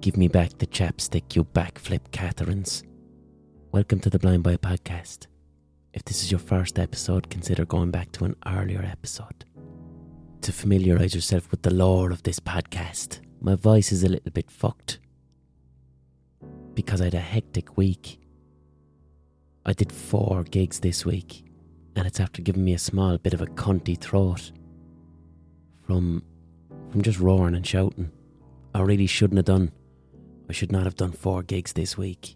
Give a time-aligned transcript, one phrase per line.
[0.00, 2.84] Give me back the chapstick, you backflip Catherines.
[3.70, 5.26] Welcome to the Blind Boy Podcast.
[5.92, 9.44] If this is your first episode, consider going back to an earlier episode.
[10.40, 14.50] To familiarise yourself with the lore of this podcast, my voice is a little bit
[14.50, 15.00] fucked.
[16.72, 18.20] Because I had a hectic week.
[19.66, 21.44] I did four gigs this week,
[21.94, 24.50] and it's after giving me a small bit of a cunty throat
[25.82, 26.24] from
[26.90, 28.10] from just roaring and shouting.
[28.74, 29.72] I really shouldn't have done.
[30.50, 32.34] I should not have done four gigs this week.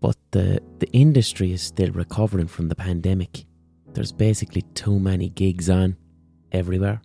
[0.00, 3.44] But the the industry is still recovering from the pandemic.
[3.92, 5.96] There's basically too many gigs on
[6.50, 7.00] everywhere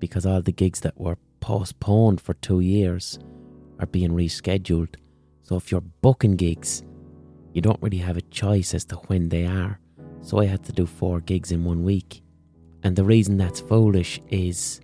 [0.00, 3.20] because all the gigs that were postponed for two years
[3.78, 4.96] are being rescheduled.
[5.44, 6.82] So if you're booking gigs,
[7.52, 9.78] you don't really have a choice as to when they are.
[10.22, 12.22] So I had to do four gigs in one week.
[12.82, 14.80] And the reason that's foolish is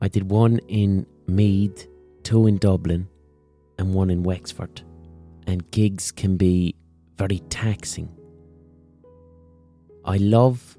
[0.00, 1.88] I did one in Meath,
[2.22, 3.08] two in Dublin,
[3.82, 4.82] and one in Wexford.
[5.46, 6.76] And gigs can be
[7.18, 8.08] very taxing.
[10.04, 10.78] I love,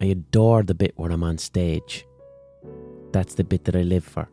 [0.00, 2.04] I adore the bit where I'm on stage.
[3.12, 4.28] That's the bit that I live for.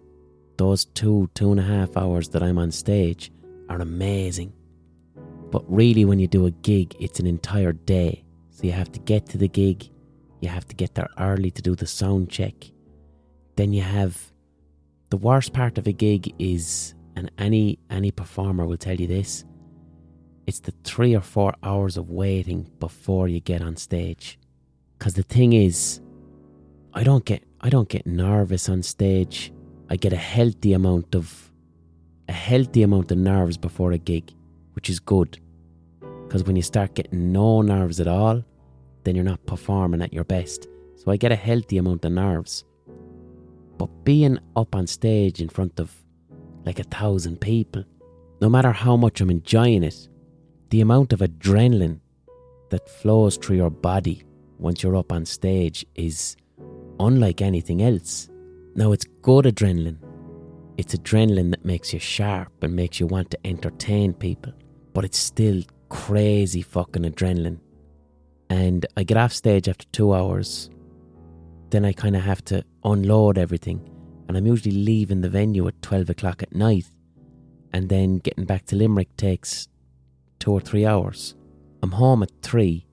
[0.57, 3.31] Those two, two and a half hours that I'm on stage
[3.69, 4.53] are amazing.
[5.51, 8.23] But really, when you do a gig, it's an entire day.
[8.49, 9.89] So you have to get to the gig,
[10.41, 12.55] you have to get there early to do the sound check.
[13.55, 14.31] Then you have
[15.11, 19.45] the worst part of a gig is, and any any performer will tell you this,
[20.47, 24.39] it's the three or four hours of waiting before you get on stage.
[24.99, 26.01] Cause the thing is,
[26.93, 29.53] I don't get I don't get nervous on stage.
[29.89, 31.51] I get a healthy amount of
[32.27, 34.33] a healthy amount of nerves before a gig,
[34.73, 35.39] which is good.
[36.23, 38.43] Because when you start getting no nerves at all,
[39.03, 40.67] then you're not performing at your best.
[40.95, 42.63] So I get a healthy amount of nerves.
[43.77, 46.02] But being up on stage in front of
[46.65, 47.83] like a thousand people,
[48.41, 50.07] no matter how much I'm enjoying it,
[50.69, 51.99] the amount of adrenaline
[52.69, 54.23] that flows through your body
[54.57, 56.35] once you're up on stage is
[56.99, 58.29] unlike anything else.
[58.75, 59.97] Now, it's good adrenaline.
[60.77, 64.53] It's adrenaline that makes you sharp and makes you want to entertain people,
[64.93, 67.59] but it's still crazy fucking adrenaline.
[68.49, 70.69] And I get off stage after two hours,
[71.69, 73.87] then I kind of have to unload everything,
[74.27, 76.85] and I'm usually leaving the venue at 12 o'clock at night,
[77.73, 79.67] and then getting back to Limerick takes
[80.39, 81.35] two or three hours.
[81.81, 82.85] I'm home at three,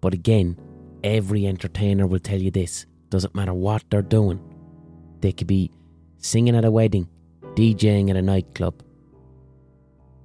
[0.00, 0.58] but again,
[1.02, 4.40] every entertainer will tell you this doesn't matter what they're doing.
[5.20, 5.70] They could be
[6.18, 7.08] singing at a wedding,
[7.54, 8.82] DJing at a nightclub.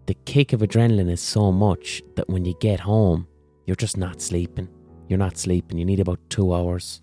[0.05, 3.27] The kick of adrenaline is so much that when you get home,
[3.65, 4.67] you're just not sleeping.
[5.07, 5.77] You're not sleeping.
[5.77, 7.01] You need about two hours.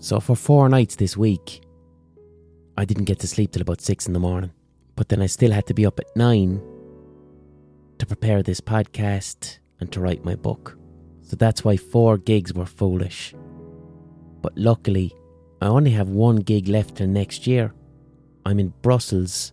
[0.00, 1.62] So for four nights this week,
[2.78, 4.52] I didn't get to sleep till about six in the morning.
[4.94, 6.62] But then I still had to be up at nine
[7.98, 10.78] to prepare this podcast and to write my book.
[11.22, 13.34] So that's why four gigs were foolish.
[14.42, 15.12] But luckily,
[15.60, 17.74] I only have one gig left till next year.
[18.46, 19.52] I'm in Brussels.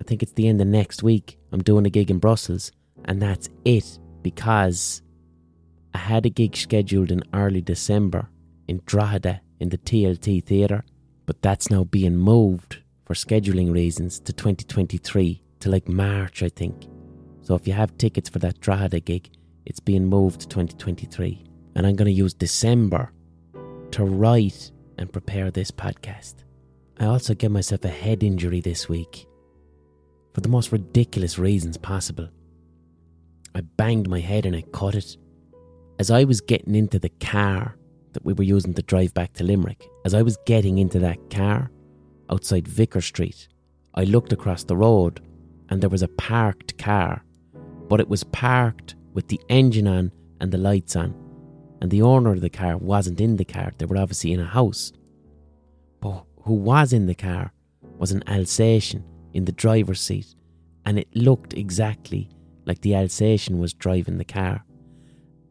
[0.00, 1.36] I think it's the end of next week.
[1.50, 2.70] I'm doing a gig in Brussels,
[3.06, 5.02] and that's it because
[5.92, 8.28] I had a gig scheduled in early December
[8.68, 10.84] in Drogheda in the TLT Theatre,
[11.26, 16.86] but that's now being moved for scheduling reasons to 2023 to like March, I think.
[17.42, 19.30] So if you have tickets for that Drogheda gig,
[19.66, 21.44] it's being moved to 2023.
[21.74, 23.12] And I'm going to use December
[23.92, 26.44] to write and prepare this podcast.
[26.98, 29.26] I also gave myself a head injury this week
[30.32, 32.28] for the most ridiculous reasons possible.
[33.54, 35.16] I banged my head and I cut it.
[35.98, 37.76] As I was getting into the car
[38.14, 41.30] that we were using to drive back to Limerick, as I was getting into that
[41.30, 41.70] car
[42.30, 43.48] outside Vicar Street,
[43.94, 45.20] I looked across the road
[45.68, 47.24] and there was a parked car,
[47.88, 50.10] but it was parked with the engine on
[50.40, 51.14] and the lights on,
[51.80, 54.44] and the owner of the car wasn't in the car, they were obviously in a
[54.44, 54.92] house.
[56.00, 57.52] But who was in the car
[57.98, 60.34] was an Alsatian in the driver's seat,
[60.84, 62.28] and it looked exactly
[62.66, 64.64] like the Alsatian was driving the car.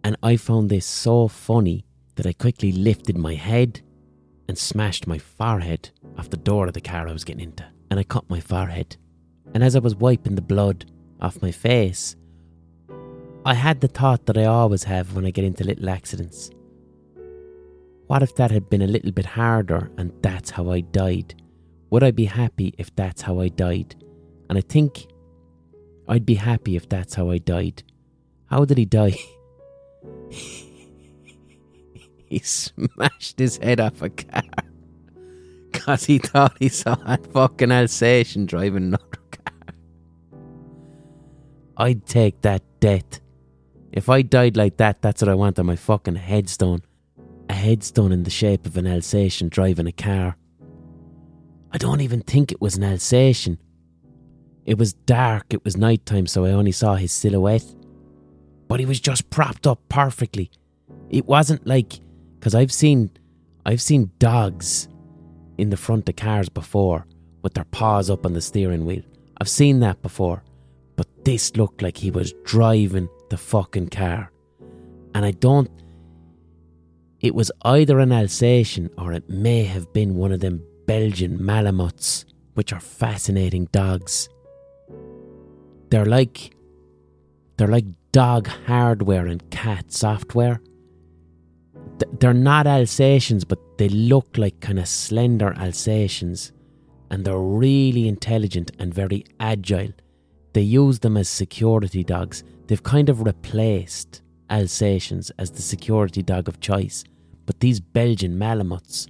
[0.03, 1.85] And I found this so funny
[2.15, 3.81] that I quickly lifted my head
[4.48, 8.00] and smashed my forehead off the door of the car I was getting into, and
[8.00, 8.98] I cut my forehead.
[9.54, 10.86] And as I was wiping the blood
[11.21, 12.15] off my face,
[13.45, 16.50] I had the thought that I always have when I get into little accidents.
[18.07, 21.36] What if that had been a little bit harder and that's how I died?
[21.89, 23.95] Would I be happy if that's how I died?
[24.50, 25.07] And I think
[26.07, 27.83] I'd be happy if that's how I died.
[28.48, 29.18] How did he die?
[32.33, 34.41] he smashed his head off a car,
[35.71, 39.75] Because he thought he saw a fucking Alsatian driving another car.
[41.77, 43.21] I'd take that death.
[43.91, 46.81] If I died like that, that's what I want on my fucking headstone.
[47.50, 50.36] A headstone in the shape of an Alsatian driving a car.
[51.71, 53.59] I don't even think it was an Alsatian.
[54.65, 57.75] It was dark, it was night time, so I only saw his silhouette.
[58.68, 60.50] But he was just propped up perfectly.
[61.09, 62.00] It wasn't like
[62.43, 63.09] because I've seen
[63.65, 64.89] I've seen dogs
[65.57, 67.07] in the front of cars before
[67.41, 69.03] with their paws up on the steering wheel.
[69.39, 70.43] I've seen that before.
[70.97, 74.29] But this looked like he was driving the fucking car.
[75.15, 75.69] And I don't
[77.21, 82.25] it was either an Alsatian or it may have been one of them Belgian Malamuts,
[82.55, 84.27] which are fascinating dogs.
[85.91, 86.53] They're like
[87.55, 90.59] they're like dog hardware and cat software.
[92.19, 96.51] They're not Alsatians, but they look like kind of slender Alsatians,
[97.11, 99.91] and they're really intelligent and very agile.
[100.53, 102.43] They use them as security dogs.
[102.67, 107.03] They've kind of replaced Alsatians as the security dog of choice.
[107.45, 109.07] But these Belgian Malamuts,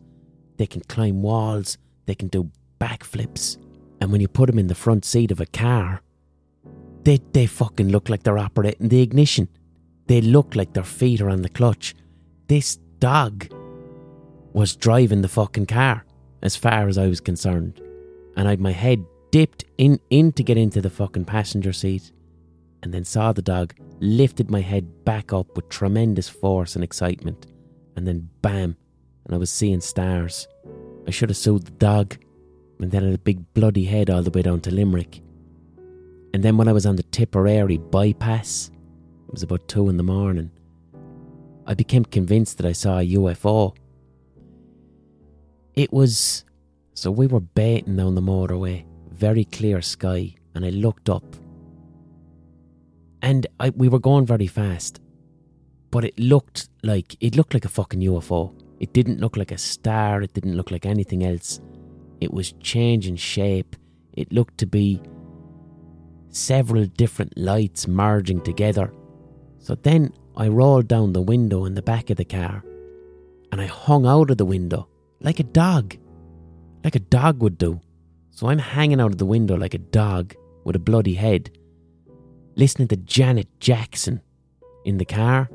[0.57, 2.49] they can climb walls, they can do
[2.79, 3.57] backflips,
[4.01, 6.01] and when you put them in the front seat of a car,
[7.03, 9.47] they, they fucking look like they're operating the ignition.
[10.07, 11.95] They look like their feet are on the clutch.
[12.47, 13.47] This dog
[14.53, 16.05] was driving the fucking car,
[16.41, 17.81] as far as I was concerned.
[18.35, 22.11] And I'd my head dipped in, in to get into the fucking passenger seat,
[22.81, 27.47] and then saw the dog, lifted my head back up with tremendous force and excitement,
[27.95, 28.75] and then bam,
[29.25, 30.47] and I was seeing stars.
[31.07, 32.17] I should have sued the dog,
[32.79, 35.21] and then had a big bloody head all the way down to Limerick.
[36.33, 38.69] And then when I was on the Tipperary bypass,
[39.27, 40.51] it was about two in the morning,
[41.65, 43.75] I became convinced that I saw a UFO.
[45.75, 46.43] It was.
[46.93, 51.35] So we were baiting down the motorway, very clear sky, and I looked up.
[53.21, 54.99] And I, we were going very fast,
[55.89, 58.53] but it looked like it looked like a fucking UFO.
[58.79, 61.61] It didn't look like a star, it didn't look like anything else.
[62.19, 63.75] It was changing shape.
[64.13, 65.01] It looked to be
[66.29, 68.91] several different lights merging together.
[69.59, 72.63] So then I rolled down the window in the back of the car
[73.51, 74.87] and I hung out of the window
[75.19, 75.95] like a dog,
[76.83, 77.79] like a dog would do.
[78.31, 81.51] So I'm hanging out of the window like a dog with a bloody head,
[82.55, 84.21] listening to Janet Jackson
[84.85, 85.49] in the car.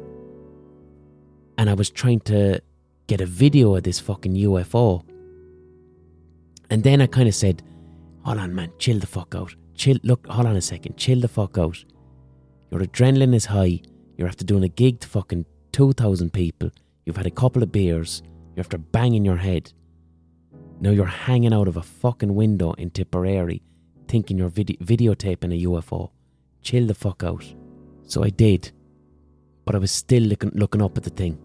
[1.57, 2.61] And I was trying to
[3.09, 5.03] get a video of this fucking UFO.
[6.71, 7.63] And then I kind of said,
[8.25, 9.99] Hold on, man, chill the fuck out chill.
[10.03, 10.97] Look, hold on a second.
[10.99, 11.83] Chill the fuck out.
[12.71, 13.81] Your adrenaline is high.
[14.19, 16.71] You're after doing a gig to fucking 2,000 people.
[17.07, 18.23] You've had a couple of beers.
[18.55, 19.73] You're after banging your head.
[20.81, 23.63] Now you're hanging out of a fucking window in Tipperary
[24.09, 26.11] thinking you're video- videotaping a UFO.
[26.63, 27.45] Chill the fuck out.
[28.03, 28.73] So I did.
[29.65, 31.39] But I was still looking, looking up at the thing.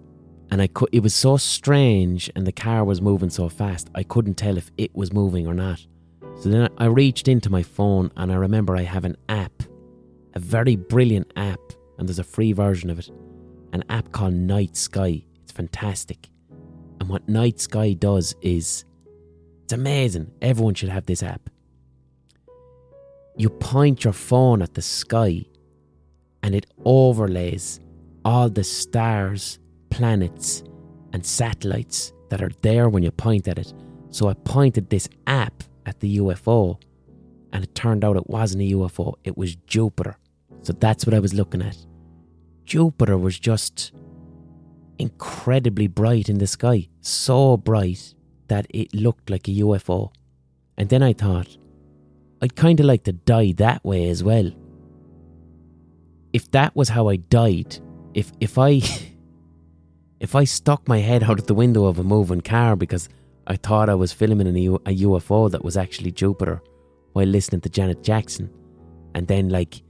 [0.50, 4.36] And I it was so strange and the car was moving so fast, I couldn't
[4.36, 5.86] tell if it was moving or not.
[6.42, 9.64] So then I reached into my phone and I remember I have an app,
[10.34, 11.60] a very brilliant app,
[12.04, 13.10] and there's a free version of it,
[13.72, 15.24] an app called Night Sky.
[15.42, 16.30] It's fantastic.
[17.00, 18.84] And what Night Sky does is,
[19.64, 20.30] it's amazing.
[20.42, 21.50] Everyone should have this app.
[23.38, 25.46] You point your phone at the sky
[26.44, 27.80] and it overlays
[28.26, 30.62] all the stars, planets,
[31.14, 33.74] and satellites that are there when you point at it.
[34.10, 36.82] So I pointed this app at the UFO,
[37.54, 40.18] and it turned out it wasn't a UFO, it was Jupiter.
[40.64, 41.78] So that's what I was looking at.
[42.66, 43.92] Jupiter was just
[45.00, 48.14] incredibly bright in the sky, so bright
[48.48, 50.12] that it looked like a UFO.
[50.78, 51.58] And then I thought,
[52.42, 54.52] I'd kind of like to die that way as well.
[56.34, 57.80] If that was how I died,
[58.14, 58.82] if if I
[60.20, 63.10] if I stuck my head out of the window of a moving car because
[63.46, 66.62] I thought I was filming a UFO that was actually Jupiter
[67.12, 68.50] while listening to Janet Jackson,
[69.14, 69.84] and then, like,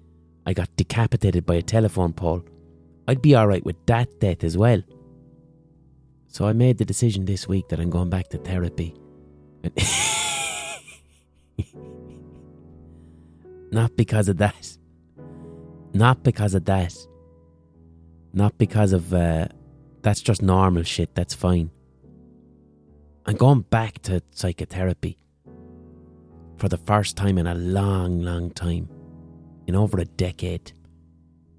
[0.46, 2.44] I got decapitated by a telephone pole.
[3.08, 4.82] I'd be alright with that death as well.
[6.28, 8.96] So I made the decision this week that I'm going back to therapy.
[13.72, 14.78] Not because of that.
[15.94, 16.96] Not because of that.
[18.34, 19.48] Not because of, uh,
[20.02, 21.70] that's just normal shit, that's fine.
[23.26, 25.18] I'm going back to psychotherapy
[26.58, 28.90] for the first time in a long, long time,
[29.68, 30.72] in over a decade,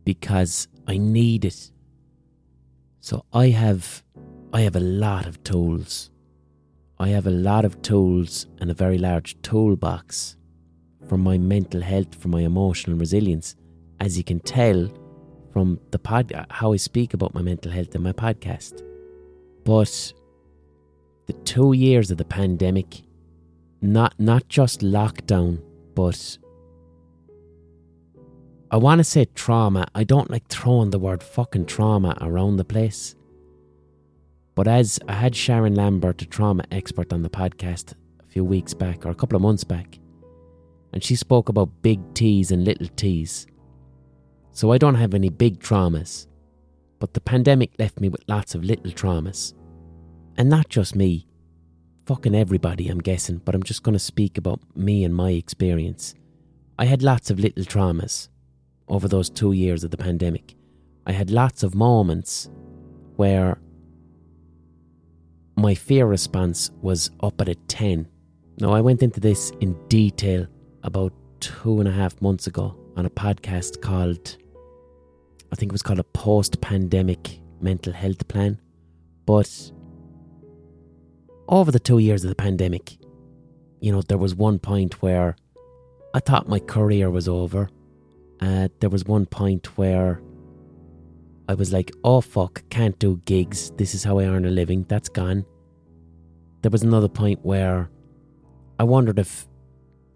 [0.05, 1.71] because I need it.
[3.01, 4.03] So I have,
[4.53, 6.11] I have a lot of tools.
[6.99, 10.37] I have a lot of tools and a very large toolbox
[11.09, 13.57] for my mental health, for my emotional resilience,
[14.01, 14.89] as you can tell
[15.53, 18.83] from the pod how I speak about my mental health in my podcast.
[19.65, 20.13] But
[21.27, 23.03] the two years of the pandemic,
[23.81, 25.61] not not just lockdown,
[25.95, 26.39] but
[28.75, 29.87] I want to say trauma.
[29.95, 33.15] I don't like throwing the word fucking trauma around the place.
[34.57, 38.75] But as I had Sharon Lambert, a trauma expert, on the podcast a few weeks
[38.75, 40.01] back or a couple of months back,
[40.93, 43.47] and she spoke about big T's and little T's.
[44.51, 46.27] So I don't have any big traumas,
[46.99, 49.55] but the pandemic left me with lots of little traumas.
[50.37, 51.29] And not just me,
[52.07, 56.17] fucking everybody, I'm guessing, but I'm just going to speak about me and my experience.
[56.77, 58.31] I had lots of little traumas
[58.89, 60.55] over those two years of the pandemic.
[61.07, 62.49] I had lots of moments
[63.17, 63.59] where
[65.57, 68.09] my fear response was up at a 10.
[68.59, 70.47] Now, I went into this in detail
[70.83, 74.37] about two and a half months ago on a podcast called,
[75.53, 78.61] I think it was called a post pandemic mental health plan.
[79.27, 79.73] But
[81.49, 82.97] over the two years of the pandemic,
[83.81, 85.37] you know, there was one point where
[86.15, 87.69] I thought my career was over.
[88.41, 90.21] Uh, there was one point where
[91.49, 93.71] I was like, oh fuck, can't do gigs.
[93.77, 94.85] This is how I earn a living.
[94.89, 95.45] That's gone.
[96.63, 97.91] There was another point where
[98.79, 99.47] I wondered if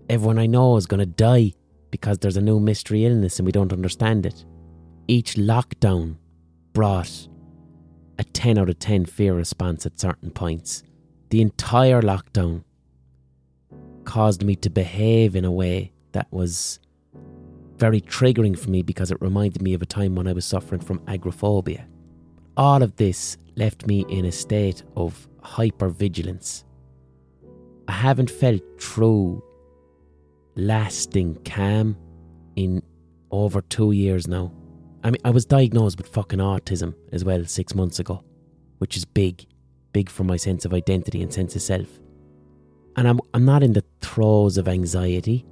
[0.08, 1.52] everyone I know is going to die
[1.90, 4.44] because there's a new mystery illness and we don't understand it.
[5.06, 6.16] Each lockdown
[6.72, 7.28] brought
[8.18, 10.82] a 10 out of 10 fear response at certain points.
[11.30, 12.64] The entire lockdown
[14.04, 16.80] caused me to behave in a way that was
[17.78, 20.80] very triggering for me because it reminded me of a time when I was suffering
[20.80, 21.86] from agoraphobia.
[22.56, 26.64] All of this left me in a state of hypervigilance.
[27.86, 29.42] I haven't felt true,
[30.56, 31.96] lasting calm
[32.56, 32.82] in
[33.30, 34.52] over two years now.
[35.04, 38.24] I mean, I was diagnosed with fucking autism as well six months ago,
[38.78, 39.46] which is big
[39.92, 41.88] big for my sense of identity and sense of self.
[42.96, 45.44] And I'm, I'm not in the throes of anxiety.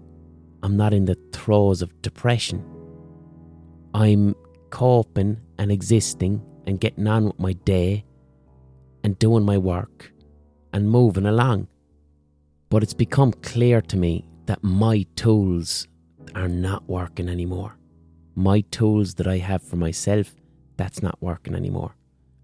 [0.66, 2.61] I'm not in the throes of depression.
[3.94, 4.35] I'm
[4.70, 8.04] coping and existing and getting on with my day
[9.04, 10.12] and doing my work
[10.73, 11.68] and moving along.
[12.68, 15.87] But it's become clear to me that my tools
[16.35, 17.78] are not working anymore.
[18.35, 20.35] My tools that I have for myself,
[20.76, 21.94] that's not working anymore.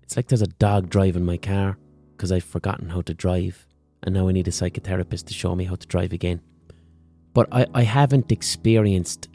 [0.05, 1.77] It's like there's a dog driving my car
[2.13, 3.67] because I've forgotten how to drive
[4.05, 6.41] and now I need a psychotherapist to show me how to drive again.
[7.35, 9.29] But I, I haven't experienced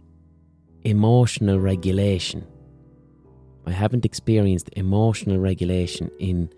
[0.84, 2.46] emotional regulation.
[3.66, 6.50] I haven't experienced emotional regulation in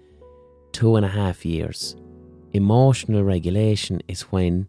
[0.72, 1.96] two and a half years.
[2.54, 4.68] Emotional regulation is when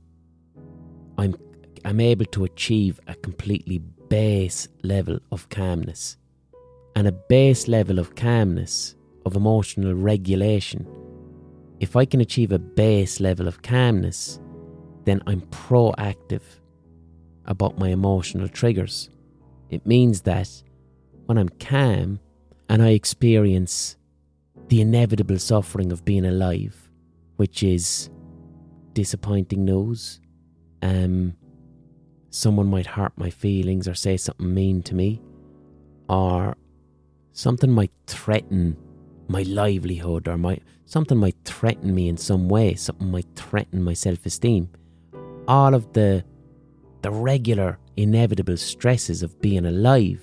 [1.18, 1.34] I'm
[1.84, 6.16] I'm able to achieve a completely base level of calmness.
[6.94, 10.86] And a base level of calmness, of emotional regulation,
[11.78, 14.40] if I can achieve a base level of calmness,
[15.04, 16.42] then I'm proactive
[17.50, 19.10] about my emotional triggers.
[19.68, 20.62] It means that
[21.26, 22.20] when I'm calm
[22.68, 23.96] and I experience
[24.68, 26.88] the inevitable suffering of being alive,
[27.36, 28.08] which is
[28.92, 30.20] disappointing news,
[30.80, 31.34] um,
[32.30, 35.20] someone might hurt my feelings or say something mean to me,
[36.08, 36.56] or
[37.32, 38.76] something might threaten
[39.28, 43.92] my livelihood or my something might threaten me in some way, something might threaten my
[43.92, 44.68] self-esteem.
[45.46, 46.24] All of the
[47.02, 50.22] the regular inevitable stresses of being alive.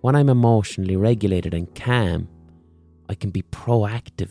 [0.00, 2.28] When I'm emotionally regulated and calm,
[3.08, 4.30] I can be proactive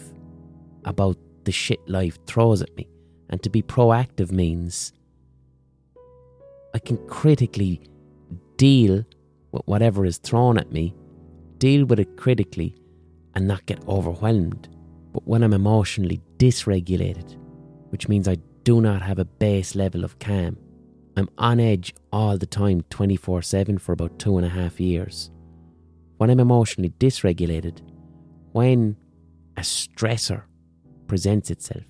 [0.85, 2.87] about the shit life throws at me.
[3.29, 4.93] And to be proactive means
[6.73, 7.81] I can critically
[8.57, 9.03] deal
[9.51, 10.95] with whatever is thrown at me,
[11.57, 12.75] deal with it critically,
[13.35, 14.69] and not get overwhelmed.
[15.11, 17.37] But when I'm emotionally dysregulated,
[17.89, 20.57] which means I do not have a base level of calm,
[21.17, 25.31] I'm on edge all the time, 24 7 for about two and a half years.
[26.17, 27.81] When I'm emotionally dysregulated,
[28.51, 28.95] when
[29.57, 30.43] a stressor
[31.07, 31.86] presents itself,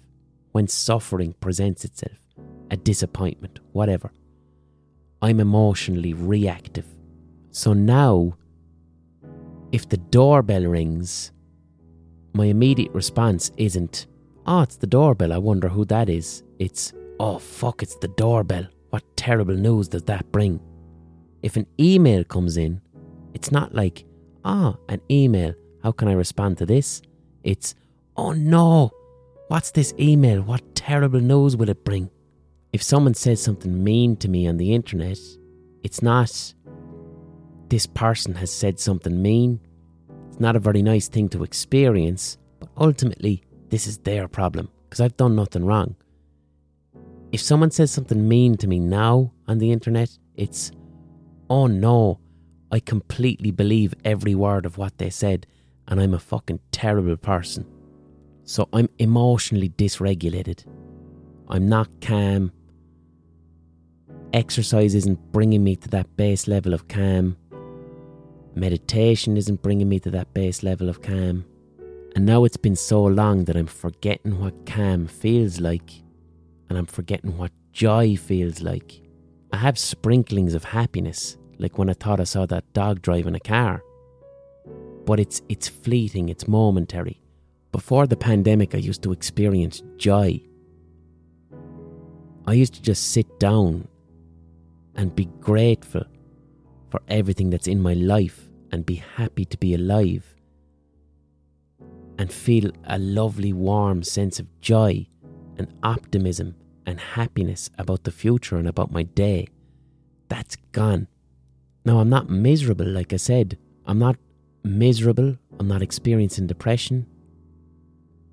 [0.54, 2.18] when suffering presents itself,
[2.72, 4.14] a disappointment, whatever,
[5.22, 6.86] I'm emotionally reactive.
[7.52, 8.38] So now,
[9.74, 11.34] if the doorbell rings
[12.34, 14.08] my immediate response isn't,
[14.46, 16.44] oh, it's the doorbell, I wonder who that is.
[16.60, 18.68] It's, oh, fuck, it's the doorbell.
[18.90, 20.60] What terrible news does that bring?
[21.42, 22.82] If an email comes in,
[23.34, 24.06] it's not like,
[24.46, 25.54] ah, oh, an email,
[25.84, 27.02] how can I respond to this?
[27.44, 27.76] It's,
[28.16, 28.92] oh no,
[29.48, 30.42] What's this email?
[30.42, 32.10] What terrible news will it bring?
[32.74, 35.18] If someone says something mean to me on the internet,
[35.84, 36.54] it's not
[37.70, 39.62] this person has said something mean.
[40.28, 45.00] It's not a very nice thing to experience, but ultimately, this is their problem because
[45.00, 45.96] I've done nothing wrong.
[47.38, 50.72] If someone says something mean to me now on the internet, it's,
[51.52, 52.20] oh no,
[52.72, 55.46] I completely believe every word of what they said
[55.88, 57.68] and I'm a fucking terrible person.
[58.44, 60.66] So I'm emotionally dysregulated.
[61.48, 62.54] I'm not calm.
[64.34, 67.38] Exercise isn't bringing me to that base level of calm.
[68.56, 71.46] Meditation isn't bringing me to that base level of calm.
[72.16, 76.02] And now it's been so long that I'm forgetting what calm feels like.
[76.70, 79.02] And I'm forgetting what joy feels like.
[79.52, 83.40] I have sprinklings of happiness, like when I thought I saw that dog driving a
[83.40, 83.82] car.
[85.06, 87.22] But it's it's fleeting, it's momentary.
[87.72, 90.42] Before the pandemic, I used to experience joy.
[92.46, 93.88] I used to just sit down
[94.96, 96.04] and be grateful
[96.90, 100.36] for everything that's in my life and be happy to be alive
[102.18, 105.08] and feel a lovely, warm sense of joy
[105.58, 109.48] and optimism and happiness about the future and about my day.
[110.30, 111.08] That's gone.
[111.86, 113.58] Now, I'm not miserable, like I said.
[113.86, 114.18] I'm not
[114.64, 115.38] miserable.
[115.60, 117.06] I'm not experiencing depression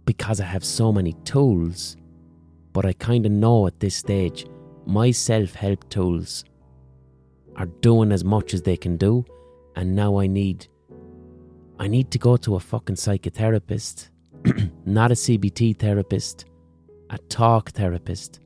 [0.05, 1.97] because I have so many tools.
[2.73, 4.47] But I kind of know at this stage
[4.87, 6.45] my self help tools
[7.57, 9.25] are doing as much as they can do,
[9.77, 10.67] and now I need
[11.79, 14.11] I need to go to a fucking psychotherapist,
[14.87, 16.45] not a CBT therapist,
[17.11, 18.41] a talk therapist,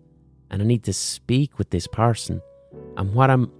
[0.50, 2.40] and I need to speak with this person.
[2.96, 3.50] And what I'm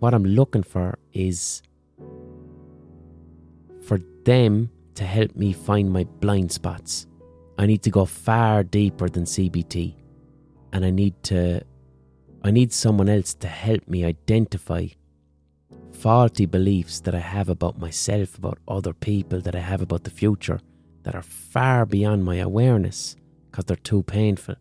[0.00, 1.62] what I'm looking for is
[3.84, 7.06] for them to help me find my blind spots.
[7.58, 9.94] I need to go far deeper than CBT.
[10.72, 11.62] And I need to
[12.42, 14.88] I need someone else to help me identify
[15.92, 20.10] faulty beliefs that I have about myself, about other people, that I have about the
[20.10, 20.60] future
[21.04, 23.16] that are far beyond my awareness
[23.52, 24.56] because they're too painful.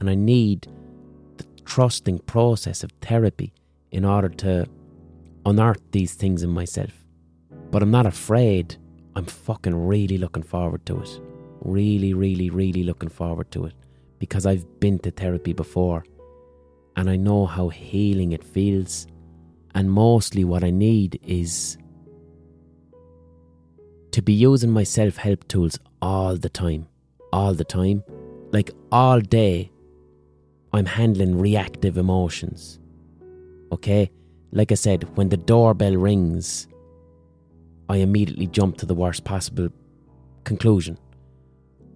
[0.00, 0.66] And I need
[1.36, 3.52] the trusting process of therapy
[3.92, 4.66] in order to
[5.46, 6.92] unearth these things in myself.
[7.70, 8.76] But I'm not afraid.
[9.14, 11.20] I'm fucking really looking forward to it.
[11.60, 13.74] Really, really, really looking forward to it
[14.18, 16.04] because I've been to therapy before
[16.96, 19.06] and I know how healing it feels.
[19.74, 21.78] And mostly, what I need is
[24.10, 26.88] to be using my self help tools all the time.
[27.38, 28.02] All the time.
[28.50, 29.70] Like all day,
[30.72, 32.80] I'm handling reactive emotions.
[33.70, 34.10] Okay?
[34.50, 36.66] Like I said, when the doorbell rings,
[37.88, 39.68] I immediately jump to the worst possible
[40.42, 40.98] conclusion.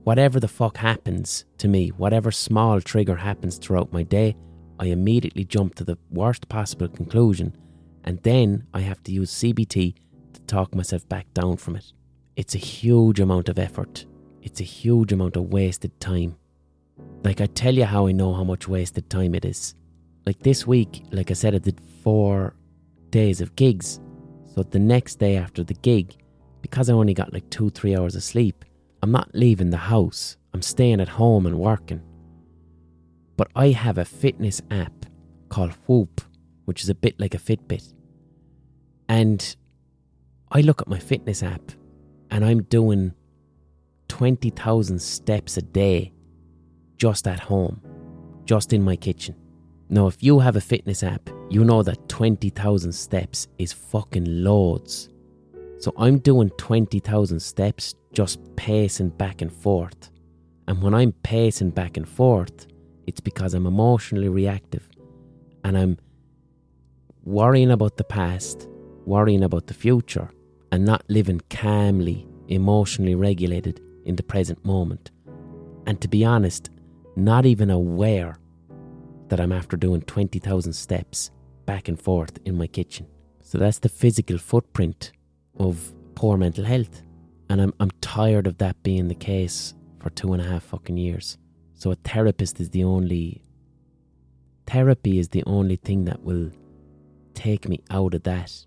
[0.04, 4.36] Whatever the fuck happens to me, whatever small trigger happens throughout my day,
[4.78, 7.56] I immediately jump to the worst possible conclusion,
[8.04, 9.94] and then I have to use CBT
[10.34, 11.92] to talk myself back down from it.
[12.36, 14.06] It's a huge amount of effort.
[14.42, 16.36] It's a huge amount of wasted time.
[17.24, 19.74] Like, I tell you how I know how much wasted time it is.
[20.26, 22.54] Like this week, like I said, I did four
[23.10, 24.00] days of gigs.
[24.54, 26.16] So the next day after the gig,
[26.60, 28.64] because I only got like two, three hours of sleep,
[29.02, 30.36] I'm not leaving the house.
[30.54, 32.02] I'm staying at home and working.
[33.36, 35.06] But I have a fitness app
[35.48, 36.20] called Whoop,
[36.66, 37.92] which is a bit like a Fitbit.
[39.08, 39.56] And
[40.50, 41.72] I look at my fitness app
[42.30, 43.14] and I'm doing
[44.12, 46.12] 20,000 steps a day
[46.98, 47.80] just at home,
[48.44, 49.34] just in my kitchen.
[49.88, 55.08] Now, if you have a fitness app, you know that 20,000 steps is fucking loads.
[55.78, 60.10] So I'm doing 20,000 steps just pacing back and forth.
[60.68, 62.66] And when I'm pacing back and forth,
[63.06, 64.86] it's because I'm emotionally reactive
[65.64, 65.96] and I'm
[67.24, 68.68] worrying about the past,
[69.06, 70.28] worrying about the future,
[70.70, 75.10] and not living calmly, emotionally regulated in the present moment.
[75.86, 76.70] And to be honest,
[77.16, 78.38] not even aware
[79.28, 81.30] that I'm after doing 20,000 steps
[81.66, 83.06] back and forth in my kitchen.
[83.42, 85.12] So that's the physical footprint
[85.58, 87.02] of poor mental health.
[87.48, 90.96] And I'm, I'm tired of that being the case for two and a half fucking
[90.96, 91.38] years.
[91.74, 93.44] So a therapist is the only
[94.66, 96.50] therapy is the only thing that will
[97.34, 98.66] take me out of that.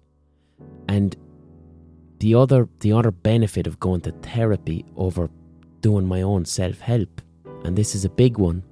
[0.88, 1.15] And
[2.19, 5.30] the other the other benefit of going to therapy over
[5.82, 7.21] doing my own self-help,
[7.63, 8.63] and this is a big one,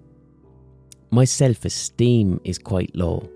[1.12, 3.30] my self-esteem is quite low.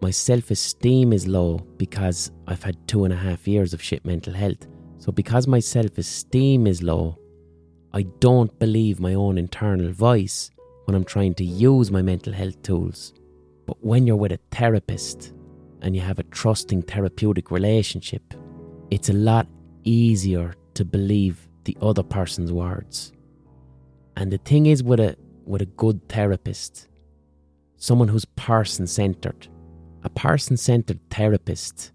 [0.00, 4.32] My self-esteem is low because I've had two and a half years of shit mental
[4.32, 4.66] health.
[4.98, 7.18] So because my self-esteem is low,
[7.92, 10.50] I don't believe my own internal voice
[10.86, 13.12] when I'm trying to use my mental health tools.
[13.66, 15.34] But when you're with a therapist
[15.82, 18.34] and you have a trusting therapeutic relationship,
[18.92, 19.46] it's a lot
[19.84, 23.10] easier to believe the other person's words.
[24.18, 26.88] And the thing is with a with a good therapist,
[27.78, 29.48] someone who's person centered,
[30.04, 31.92] a person centered therapist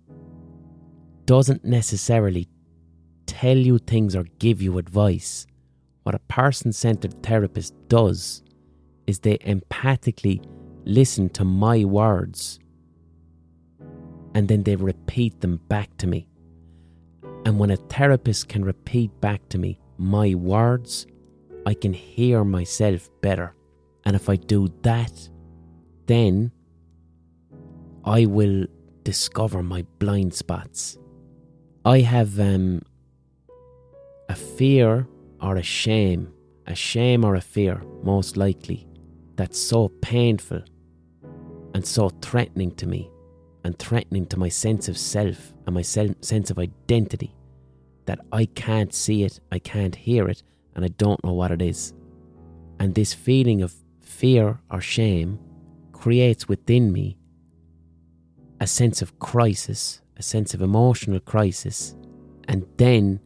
[1.26, 2.50] doesn't necessarily
[3.28, 5.46] tell you things or give you advice.
[6.02, 8.42] What a person centered therapist does
[9.06, 10.44] is they empathically
[10.84, 12.60] listen to my words
[14.34, 16.28] and then they repeat them back to me.
[17.48, 21.08] And when a therapist can repeat back to me my words,
[21.66, 23.56] I can hear myself better.
[24.04, 25.30] And if I do that,
[26.08, 26.52] then
[28.04, 28.66] I will
[29.04, 30.98] discover my blind spots.
[31.86, 32.82] I have um,
[34.28, 35.08] a fear
[35.42, 36.34] or a shame,
[36.66, 38.86] a shame or a fear, most likely,
[39.38, 40.64] that's so painful
[41.74, 43.10] and so threatening to me
[43.64, 47.34] and threatening to my sense of self and my sense of identity
[48.08, 50.42] that I can't see it, I can't hear it,
[50.76, 51.94] and I don't know what it is.
[52.80, 55.40] And this feeling of fear or shame
[55.92, 57.18] creates within me
[58.60, 61.96] a sense of crisis, a sense of emotional crisis,
[62.48, 63.20] and then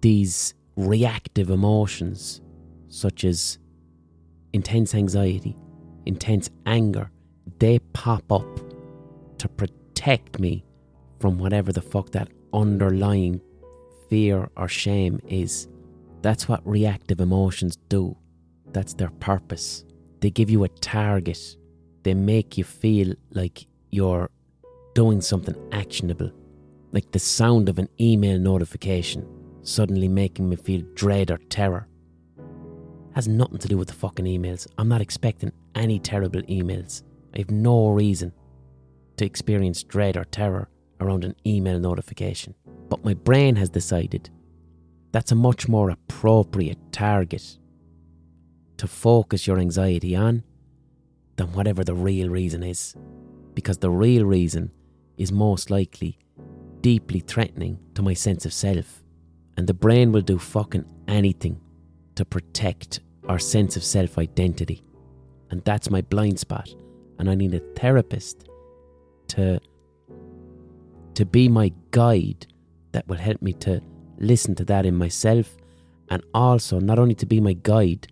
[0.00, 2.40] these reactive emotions,
[2.88, 3.58] such as
[4.52, 5.56] intense anxiety,
[6.04, 7.10] intense anger,
[7.58, 8.60] they pop up
[9.38, 10.64] to protect me
[11.20, 13.40] from whatever the fuck that underlying
[14.08, 15.68] fear or shame is.
[16.22, 18.16] That's what reactive emotions do.
[18.72, 19.84] That's their purpose.
[20.20, 21.56] They give you a target.
[22.02, 24.30] They make you feel like you're
[24.94, 26.30] doing something actionable,
[26.92, 29.26] like the sound of an email notification
[29.62, 31.88] suddenly making me feel dread or terror.
[33.14, 34.66] Has nothing to do with the fucking emails.
[34.78, 37.02] I'm not expecting any terrible emails.
[37.34, 38.32] I have no reason
[39.16, 40.68] to experience dread or terror
[41.00, 42.54] around an email notification.
[42.88, 44.30] But my brain has decided
[45.12, 47.58] that's a much more appropriate target
[48.76, 50.42] to focus your anxiety on
[51.36, 52.94] than whatever the real reason is.
[53.54, 54.70] Because the real reason
[55.16, 56.18] is most likely
[56.80, 59.02] deeply threatening to my sense of self.
[59.56, 61.60] And the brain will do fucking anything
[62.16, 64.84] to protect our sense of self identity.
[65.50, 66.74] And that's my blind spot.
[67.18, 68.48] And I need a therapist
[69.28, 69.60] to,
[71.16, 72.46] to be my guide
[72.92, 73.80] that will help me to
[74.18, 75.56] listen to that in myself
[76.10, 78.06] and also not only to be my guide,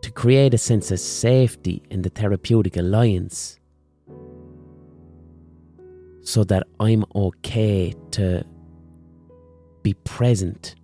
[0.00, 3.58] to create a sense of safety in the therapeutic alliance
[6.22, 8.44] so that I'm okay to
[9.82, 10.74] be present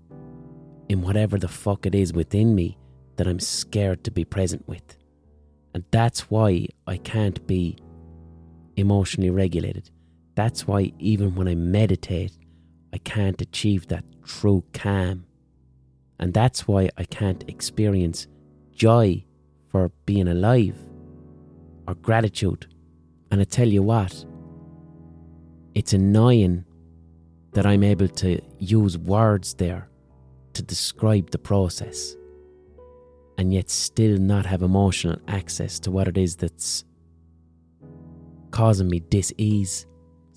[0.90, 2.76] in whatever the fuck it is within me
[3.16, 4.96] that I'm scared to be present with.
[5.72, 7.78] And that's why I can't be
[8.76, 9.90] emotionally regulated.
[10.40, 12.32] That's why even when I meditate,
[12.94, 15.26] I can't achieve that true calm.
[16.18, 18.26] And that's why I can't experience
[18.72, 19.22] joy
[19.68, 20.78] for being alive
[21.86, 22.74] or gratitude.
[23.30, 24.24] And I tell you what,
[25.74, 26.64] it's annoying
[27.52, 29.90] that I'm able to use words there
[30.54, 32.16] to describe the process
[33.36, 36.86] and yet still not have emotional access to what it is that's
[38.52, 39.86] causing me dis ease.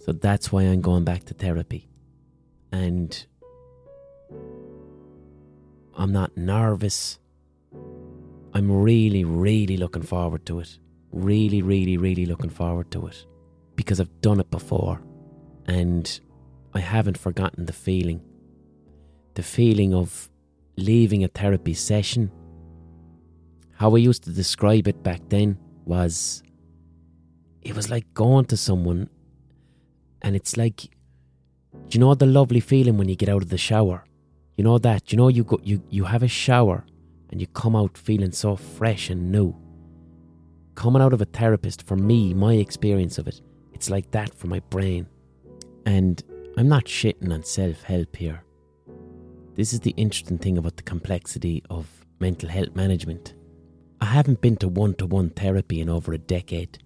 [0.04, 1.88] So that's why I'm going back to therapy.
[2.74, 3.26] And
[5.96, 7.20] I'm not nervous.
[8.54, 10.78] I'm really, really looking forward to it.
[11.14, 13.26] Really, really, really looking forward to it.
[13.78, 15.02] Because I've done it before.
[15.68, 16.20] And
[16.74, 18.22] I haven't forgotten the feeling.
[19.36, 20.30] The feeling of
[20.76, 22.30] leaving a therapy session.
[23.76, 26.44] How I used to describe it back then was
[27.62, 29.10] it was like going to someone
[30.24, 30.90] and it's like
[31.90, 34.04] you know the lovely feeling when you get out of the shower?
[34.58, 35.12] You know that?
[35.12, 36.86] You know you go you, you have a shower
[37.32, 39.56] and you come out feeling so fresh and new?
[40.76, 43.42] Coming out of a therapist for me my experience of it
[43.74, 45.08] it's like that for my brain.
[45.86, 46.24] And
[46.58, 48.44] i'm not shitting on self-help here.
[49.56, 51.88] This is the interesting thing about the complexity of
[52.20, 53.34] mental health management.
[54.02, 56.80] I haven't been to one-to-one therapy in over a decade.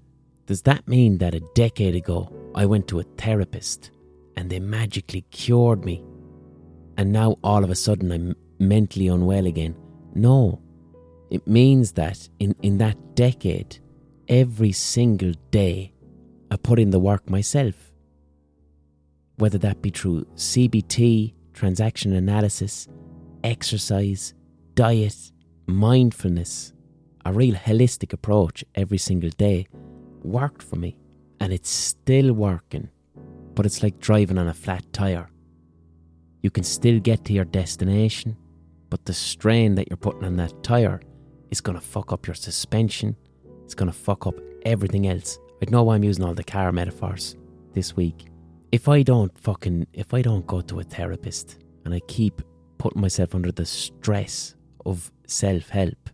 [0.46, 3.92] Does that mean that a decade ago I went to a therapist
[4.36, 6.04] and they magically cured me
[6.98, 9.76] and now all of a sudden I'm mentally unwell again?
[10.16, 10.60] No.
[11.30, 13.80] It means that in, in that decade,
[14.28, 15.94] every single day,
[16.50, 17.76] I put in the work myself.
[19.36, 22.88] Whether that be through CBT, transaction analysis,
[23.44, 24.34] exercise,
[24.74, 25.32] diet,
[25.68, 26.74] mindfulness,
[27.26, 29.68] a real holistic approach every single day
[30.24, 30.98] worked for me.
[31.40, 32.90] And it's still working,
[33.56, 35.30] but it's like driving on a flat tyre.
[36.42, 38.38] You can still get to your destination,
[38.90, 41.02] but the strain that you're putting on that tyre
[41.52, 43.16] is going to fuck up your suspension.
[43.64, 45.40] It's going to fuck up everything else.
[45.62, 47.36] I know why I'm using all the car metaphors
[47.74, 48.28] this week.
[48.72, 52.42] If I don't fucking, if I don't go to a therapist and I keep
[52.78, 56.10] putting myself under the stress of self help,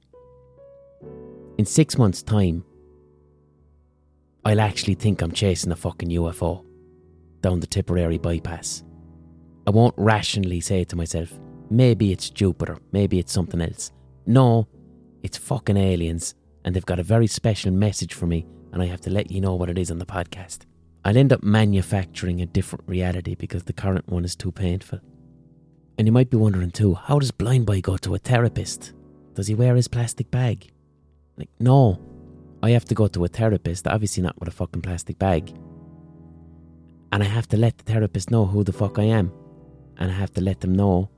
[1.58, 2.64] in six months' time,
[4.46, 6.66] I'll actually think I'm chasing a fucking UFO
[7.42, 8.84] down the Tipperary bypass.
[9.66, 13.92] I won't rationally say to myself, maybe it's Jupiter, maybe it's something else.
[14.26, 14.68] No,
[15.24, 19.02] it's fucking aliens, and they've got a very special message for me, and I have
[19.02, 20.66] to let you know what it is on the podcast.
[21.06, 25.00] I'll end up manufacturing a different reality because the current one is too painful.
[25.98, 28.94] And you might be wondering too, how does Blind Boy go to a therapist?
[29.36, 30.72] Does he wear his plastic bag?
[31.38, 32.00] Like, no.
[32.64, 35.54] I have to go to a therapist, obviously not with a fucking plastic bag.
[37.12, 39.34] And I have to let the therapist know who the fuck I am.
[39.98, 41.10] And I have to let them know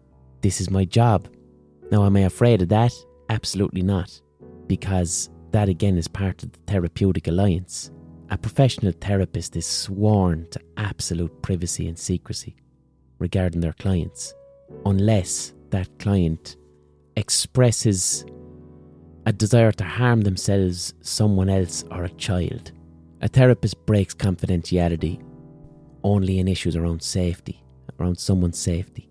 [0.41, 1.27] this is my job.
[1.91, 2.93] Now, am I afraid of that?
[3.29, 4.19] Absolutely not.
[4.65, 7.91] Because that again is part of the therapeutic alliance.
[8.31, 12.55] A professional therapist is sworn to absolute privacy and secrecy
[13.19, 14.33] regarding their clients,
[14.83, 16.57] unless that client
[17.15, 18.25] expresses
[19.25, 22.71] a desire to harm themselves, someone else, or a child.
[23.21, 25.21] A therapist breaks confidentiality
[26.03, 27.63] only in issues around safety,
[27.99, 29.09] around someone's safety.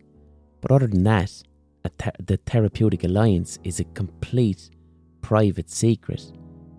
[0.61, 1.43] But other than that,
[1.83, 4.71] the therapeutic alliance is a complete
[5.21, 6.33] private secret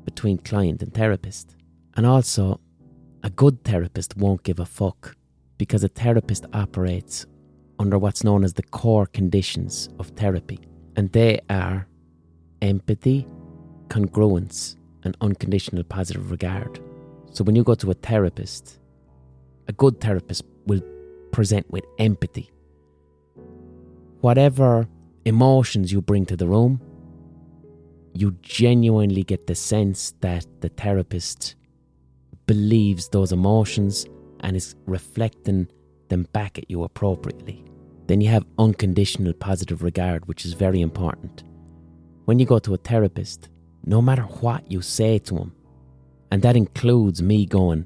[0.06, 1.56] between client and therapist.
[1.98, 2.60] And also,
[3.24, 5.16] a good therapist won't give a fuck
[5.58, 7.26] because a therapist operates
[7.80, 10.60] under what's known as the core conditions of therapy,
[10.96, 11.88] and they are
[12.66, 13.28] empathy,
[13.88, 16.80] congruence, and unconditional positive regard.
[17.32, 18.80] So when you go to a therapist,
[19.68, 20.82] a good therapist will
[21.32, 22.50] present with empathy.
[24.22, 24.88] Whatever
[25.26, 26.82] emotions you bring to the room,
[28.14, 31.56] you genuinely get the sense that the therapist
[32.48, 34.06] believes those emotions
[34.40, 35.68] and is reflecting
[36.10, 37.64] them back at you appropriately.
[38.08, 41.44] Then you have unconditional positive regard, which is very important.
[42.26, 43.50] When you go to a therapist,
[43.86, 45.54] no matter what you say to him,
[46.32, 47.86] and that includes me going,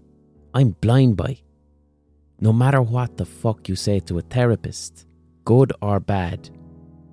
[0.54, 1.42] I'm Blind Boy.
[2.40, 5.06] No matter what the fuck you say to a therapist,
[5.44, 6.50] good or bad,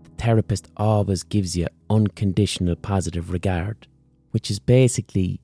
[0.04, 3.88] the therapist always gives you unconditional positive regard,
[4.30, 5.40] which is basically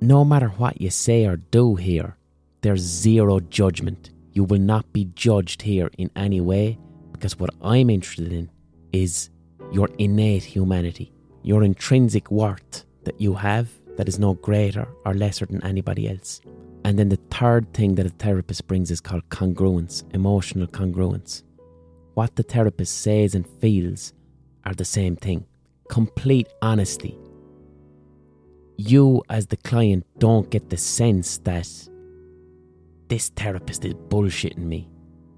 [0.00, 2.16] no matter what you say or do here,
[2.62, 4.12] there's zero judgment.
[4.32, 6.78] You will not be judged here in any way
[7.12, 8.50] because what I'm interested in
[8.92, 9.28] is
[9.70, 15.46] your innate humanity, your intrinsic worth that you have that is no greater or lesser
[15.46, 16.40] than anybody else.
[16.84, 21.42] And then the third thing that a therapist brings is called congruence, emotional congruence.
[22.14, 24.12] What the therapist says and feels
[24.64, 25.46] are the same thing.
[25.90, 27.18] Complete honesty.
[28.76, 31.68] You, as the client, don't get the sense that
[33.08, 34.88] this therapist is bullshitting me,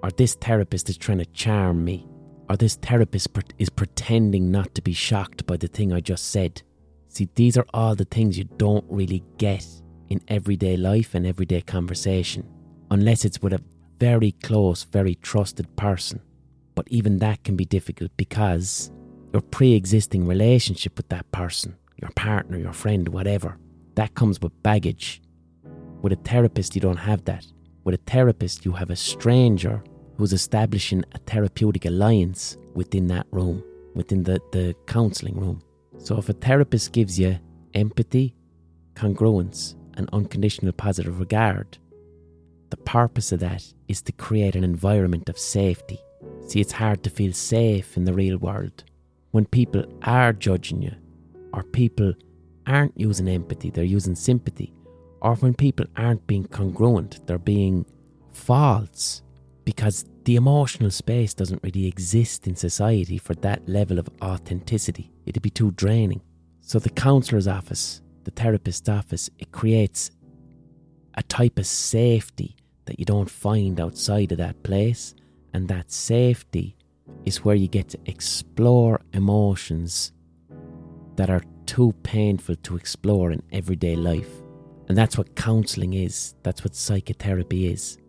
[0.03, 2.07] or this therapist is trying to charm me,
[2.51, 3.29] or this therapist
[3.61, 6.63] is pretending not to be shocked by the thing I just said.
[7.09, 9.65] See, these are all the things you don't really get
[10.09, 12.45] in everyday life and everyday conversation,
[12.91, 13.63] unless it's with a
[14.01, 16.21] very close, very trusted person.
[16.75, 18.91] But even that can be difficult because
[19.33, 23.59] your pre existing relationship with that person, your partner, your friend, whatever,
[23.95, 25.23] that comes with baggage.
[26.03, 27.47] With a therapist, you don't have that.
[27.85, 29.85] With a therapist, you have a stranger
[30.21, 35.63] who's establishing a therapeutic alliance within that room, within the, the counselling room.
[35.97, 37.39] So if a therapist gives you
[37.73, 38.35] empathy,
[38.95, 41.79] congruence, and unconditional positive regard,
[42.69, 45.99] the purpose of that is to create an environment of safety.
[46.47, 48.85] See, it's hard to feel safe in the real world
[49.31, 50.93] when people are judging you,
[51.55, 52.13] or people
[52.67, 54.75] aren't using empathy, they're using sympathy,
[55.23, 57.87] or when people aren't being congruent, they're being
[58.33, 59.23] false
[59.65, 65.11] because the emotional space doesn't really exist in society for that level of authenticity.
[65.27, 66.21] It'd be too draining.
[66.61, 70.11] So the counsellor's office, the therapist's office, it creates
[71.15, 75.15] a type of safety that you don't find outside of that place.
[75.53, 76.77] And that safety
[77.25, 80.13] is where you get to explore emotions
[81.17, 84.31] that are too painful to explore in everyday life.
[84.89, 88.00] And that's what counselling is, that's what psychotherapy is.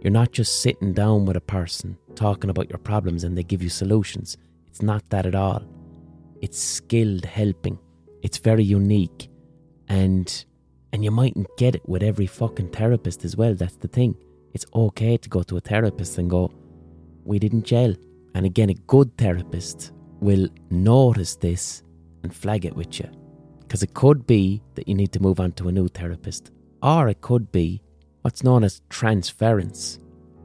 [0.00, 3.62] You're not just sitting down with a person talking about your problems and they give
[3.62, 4.38] you solutions.
[4.66, 5.62] It's not that at all.
[6.40, 7.78] It's skilled helping.
[8.22, 9.28] It's very unique.
[9.88, 10.44] And
[10.92, 13.54] and you mightn't get it with every fucking therapist as well.
[13.54, 14.16] That's the thing.
[14.54, 16.50] It's okay to go to a therapist and go,
[17.24, 17.94] we didn't gel.
[18.34, 21.82] And again, a good therapist will notice this
[22.22, 23.08] and flag it with you.
[23.60, 26.50] Because it could be that you need to move on to a new therapist,
[26.82, 27.80] or it could be
[28.22, 29.98] what's known as transference.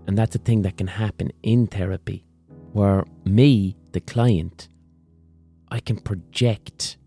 [0.08, 2.26] And that's a thing that can happen in therapy,
[2.74, 4.70] where me, the client,
[5.72, 6.98] I can project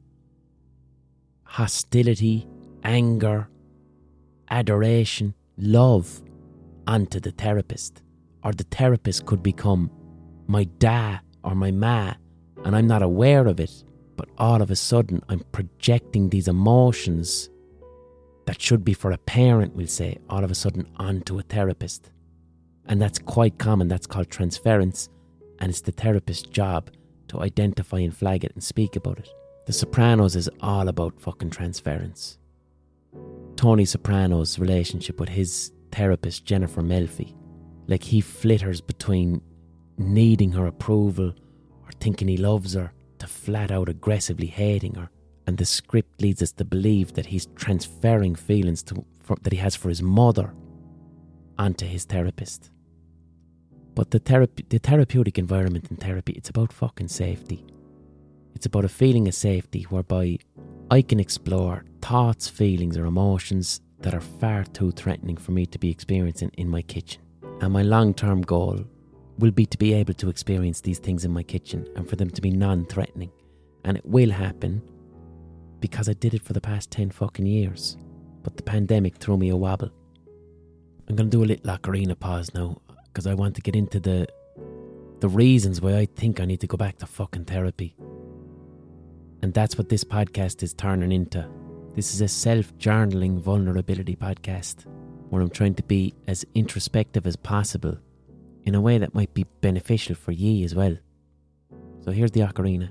[1.45, 2.47] hostility,
[2.83, 3.49] anger,
[4.51, 6.23] adoration, love
[6.87, 8.03] onto the therapist.
[8.43, 9.91] Or the therapist could become
[10.47, 12.15] my da or my ma,
[12.65, 13.85] and I'm not aware of it,
[14.17, 17.51] but all of a sudden I'm projecting these emotions
[18.49, 22.11] that should be for a parent, we'll say, all of a sudden onto a therapist.
[22.87, 23.89] And that's quite common.
[23.89, 25.11] That's called transference,
[25.59, 26.91] and it's the therapist's job
[27.29, 29.29] to identify and flag it and speak about it.
[29.67, 32.39] The Sopranos is all about fucking transference.
[33.57, 37.35] Tony Soprano's relationship with his therapist, Jennifer Melfi,
[37.87, 39.43] like he flitters between
[39.99, 41.35] needing her approval
[41.85, 45.11] or thinking he loves her to flat out aggressively hating her.
[45.49, 49.59] And the script leads us to believe that he's transferring feelings to, for, that he
[49.61, 50.53] has for his mother
[51.57, 52.71] onto his therapist.
[53.95, 54.19] But the,
[54.69, 57.65] the therapeutic environment in therapy, it's about fucking safety.
[58.55, 60.39] It's about a feeling of safety whereby
[60.91, 65.79] I can explore thoughts, feelings, or emotions that are far too threatening for me to
[65.79, 67.23] be experiencing in my kitchen.
[67.63, 68.85] And my long term goal
[69.39, 72.29] will be to be able to experience these things in my kitchen and for them
[72.29, 73.33] to be non threatening.
[73.85, 74.83] And it will happen
[75.81, 77.97] because I did it for the past 10 fucking years.
[78.43, 79.91] But the pandemic threw me a wobble.
[81.09, 83.99] I'm going to do a little ocarina pause now because I want to get into
[84.01, 84.27] the
[85.21, 87.97] the reasons why I think I need to go back to fucking therapy.
[89.43, 91.49] And that's what this podcast is turning into.
[91.97, 94.87] This is a self journaling vulnerability podcast
[95.31, 97.99] where I'm trying to be as introspective as possible
[98.65, 100.97] in a way that might be beneficial for ye as well.
[102.03, 102.91] So here's the ocarina.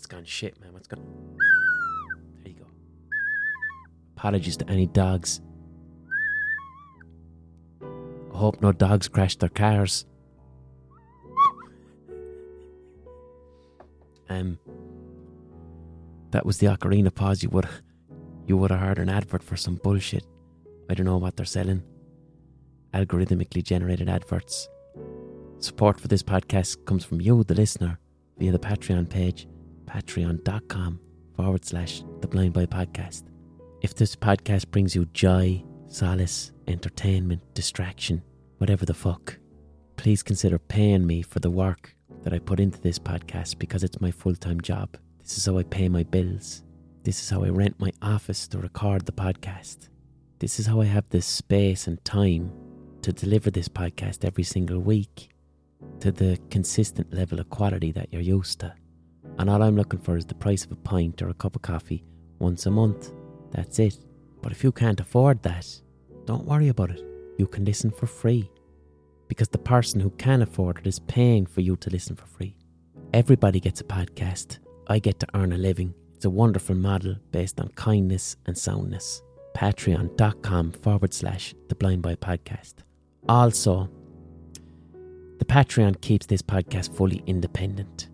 [0.00, 0.72] That's gone shit, man.
[0.72, 1.04] What's gone?
[2.42, 2.66] There you go.
[4.16, 5.42] Apologies to any dogs.
[7.82, 10.06] I hope no dogs crash their cars.
[14.30, 14.58] Um,
[16.30, 17.42] that was the ocarina pause.
[17.42, 17.68] You would,
[18.46, 20.24] you would have heard an advert for some bullshit.
[20.88, 21.82] I don't know what they're selling.
[22.94, 24.66] Algorithmically generated adverts.
[25.58, 27.98] Support for this podcast comes from you, the listener,
[28.38, 29.46] via the Patreon page
[29.90, 31.00] patreon.com
[31.36, 33.24] forward slash the blind boy podcast.
[33.82, 38.22] If this podcast brings you joy, solace, entertainment, distraction,
[38.58, 39.38] whatever the fuck,
[39.96, 44.00] please consider paying me for the work that I put into this podcast because it's
[44.00, 44.96] my full time job.
[45.18, 46.62] This is how I pay my bills.
[47.02, 49.88] This is how I rent my office to record the podcast.
[50.38, 52.52] This is how I have the space and time
[53.02, 55.30] to deliver this podcast every single week
[56.00, 58.74] to the consistent level of quality that you're used to
[59.40, 61.62] and all I'm looking for is the price of a pint or a cup of
[61.62, 62.04] coffee
[62.40, 63.10] once a month.
[63.52, 63.96] That's it.
[64.42, 65.66] But if you can't afford that,
[66.26, 67.02] don't worry about it.
[67.38, 68.50] You can listen for free.
[69.28, 72.54] Because the person who can afford it is paying for you to listen for free.
[73.14, 74.58] Everybody gets a podcast.
[74.88, 75.94] I get to earn a living.
[76.16, 79.22] It's a wonderful model based on kindness and soundness.
[79.56, 82.74] Patreon.com forward slash the blind boy podcast.
[83.26, 83.88] Also,
[85.38, 88.09] the Patreon keeps this podcast fully independent.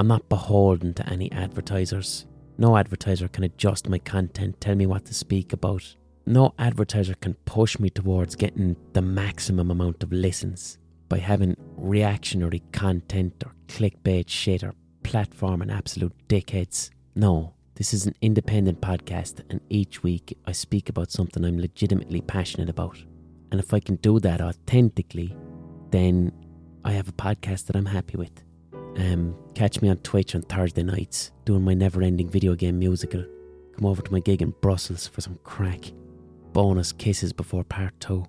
[0.00, 2.24] I'm not beholden to any advertisers.
[2.56, 5.94] No advertiser can adjust my content, tell me what to speak about.
[6.24, 10.78] No advertiser can push me towards getting the maximum amount of listens
[11.10, 14.72] by having reactionary content or clickbait shit or
[15.02, 16.88] platform and absolute dickheads.
[17.14, 22.22] No, this is an independent podcast, and each week I speak about something I'm legitimately
[22.22, 22.96] passionate about.
[23.50, 25.36] And if I can do that authentically,
[25.90, 26.32] then
[26.86, 28.42] I have a podcast that I'm happy with.
[28.96, 33.24] Um, catch me on Twitch on Thursday nights doing my never ending video game musical.
[33.76, 35.92] Come over to my gig in Brussels for some crack.
[36.52, 38.24] Bonus kisses before part two.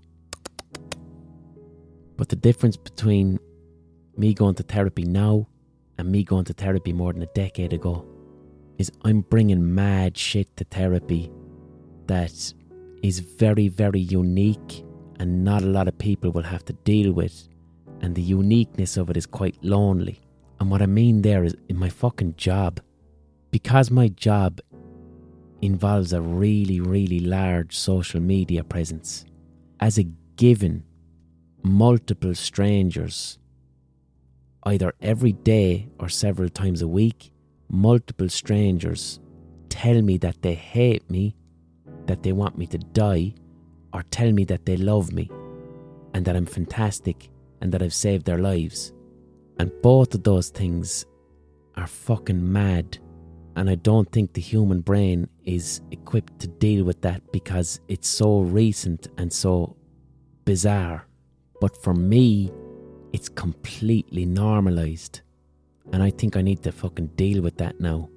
[2.18, 3.40] But the difference between
[4.16, 5.48] me going to therapy now
[5.98, 8.06] and me going to therapy more than a decade ago
[8.78, 11.32] is I'm bringing mad shit to therapy
[12.08, 12.54] that
[13.02, 14.84] is very, very unique
[15.20, 17.48] and not a lot of people will have to deal with.
[18.02, 20.20] And the uniqueness of it is quite lonely.
[20.62, 22.82] And what I mean there is in my fucking job,
[23.50, 24.62] because my job
[25.60, 29.26] involves a really, really large social media presence,
[29.80, 30.06] as a
[30.36, 30.84] given,
[31.64, 33.40] multiple strangers,
[34.62, 37.32] either every day or several times a week,
[37.68, 39.20] multiple strangers
[39.70, 41.36] tell me that they hate me,
[42.06, 43.34] that they want me to die,
[43.94, 45.28] or tell me that they love me
[46.14, 47.32] and that I'm fantastic
[47.62, 48.94] and that I've saved their lives.
[49.62, 51.06] And both of those things
[51.76, 52.98] are fucking mad.
[53.56, 58.08] And I don't think the human brain is equipped to deal with that because it's
[58.08, 59.76] so recent and so
[60.46, 61.06] bizarre.
[61.60, 62.52] But for me,
[63.14, 65.22] it's completely normalized.
[65.94, 68.10] And I think I need to fucking deal with that now.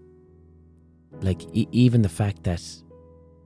[1.21, 2.63] Like, e- even the fact that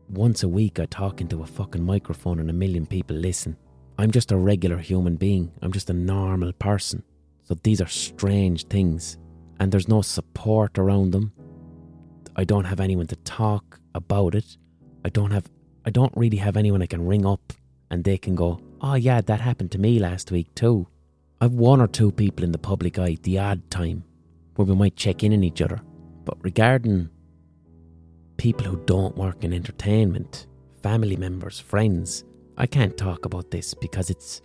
[0.09, 3.57] once a week I talk into a fucking microphone and a million people listen.
[3.99, 5.51] I'm just a regular human being.
[5.63, 7.03] I'm just a normal person.
[7.49, 9.17] So these are strange things.
[9.59, 11.33] And there's no support around them.
[12.37, 14.59] I don't have anyone to talk about it.
[15.03, 15.49] I don't have
[15.87, 17.55] I don't really have anyone I can ring up
[17.91, 20.89] and they can go, Oh yeah, that happened to me last week too.
[21.41, 24.05] I've one or two people in the public eye the odd time
[24.57, 25.81] where we might check in on each other.
[26.27, 27.09] But regarding
[28.37, 30.47] people who don't work in entertainment,
[30.83, 32.25] family members, friends,
[32.59, 34.43] I can't talk about this because it's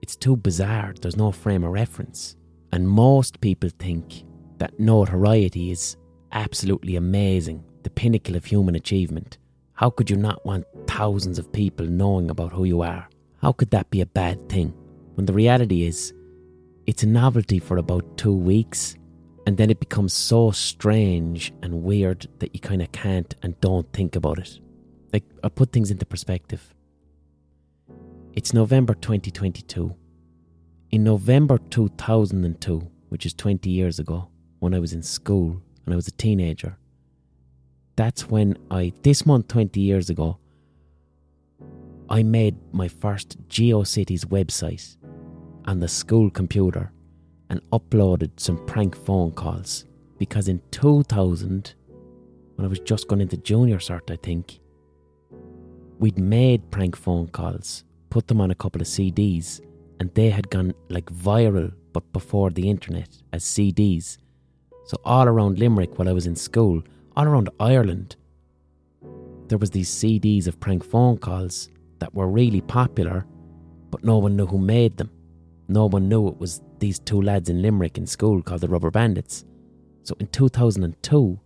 [0.00, 0.94] it's too bizarre.
[0.98, 2.36] There's no frame of reference.
[2.76, 4.24] And most people think
[4.58, 5.96] that notoriety is
[6.32, 9.38] absolutely amazing, the pinnacle of human achievement.
[9.72, 13.08] How could you not want thousands of people knowing about who you are?
[13.40, 14.74] How could that be a bad thing?
[15.14, 16.12] When the reality is,
[16.86, 18.94] it's a novelty for about two weeks,
[19.46, 23.90] and then it becomes so strange and weird that you kind of can't and don't
[23.94, 24.60] think about it.
[25.14, 26.74] Like, I put things into perspective.
[28.34, 29.96] It's November 2022.
[30.92, 34.28] In November 2002, which is 20 years ago,
[34.60, 36.78] when I was in school and I was a teenager,
[37.96, 40.38] that's when I, this month 20 years ago,
[42.08, 44.96] I made my first GeoCities website
[45.64, 46.92] on the school computer
[47.50, 49.86] and uploaded some prank phone calls.
[50.18, 51.74] Because in 2000,
[52.54, 54.60] when I was just going into junior cert, I think,
[55.98, 59.60] we'd made prank phone calls, put them on a couple of CDs,
[60.00, 64.18] and they had gone like viral, but before the internet as CDs.
[64.84, 66.82] So all around Limerick while I was in school,
[67.16, 68.16] all around Ireland,
[69.48, 73.26] there was these CDs of prank phone calls that were really popular,
[73.90, 75.10] but no one knew who made them.
[75.68, 78.90] No one knew it was these two lads in Limerick in school called the Rubber
[78.90, 79.44] Bandits.
[80.02, 81.40] So in 2002,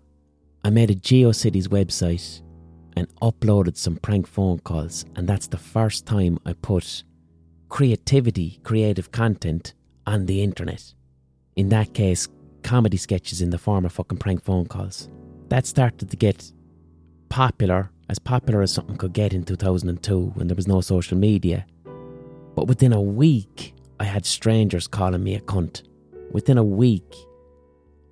[0.65, 2.43] I made a GeoCities website
[2.97, 7.05] and uploaded some prank phone calls, and that's the first time I put
[7.71, 9.73] creativity, creative content
[10.07, 10.93] on the internet.
[11.57, 12.29] In that case,
[12.63, 15.09] comedy sketches in the form of fucking prank phone calls.
[15.49, 16.53] That started to get
[17.29, 21.65] popular, as popular as something could get in 2002 when there was no social media.
[22.55, 25.85] But within a week, I had strangers calling me a cunt.
[26.33, 27.15] Within a week,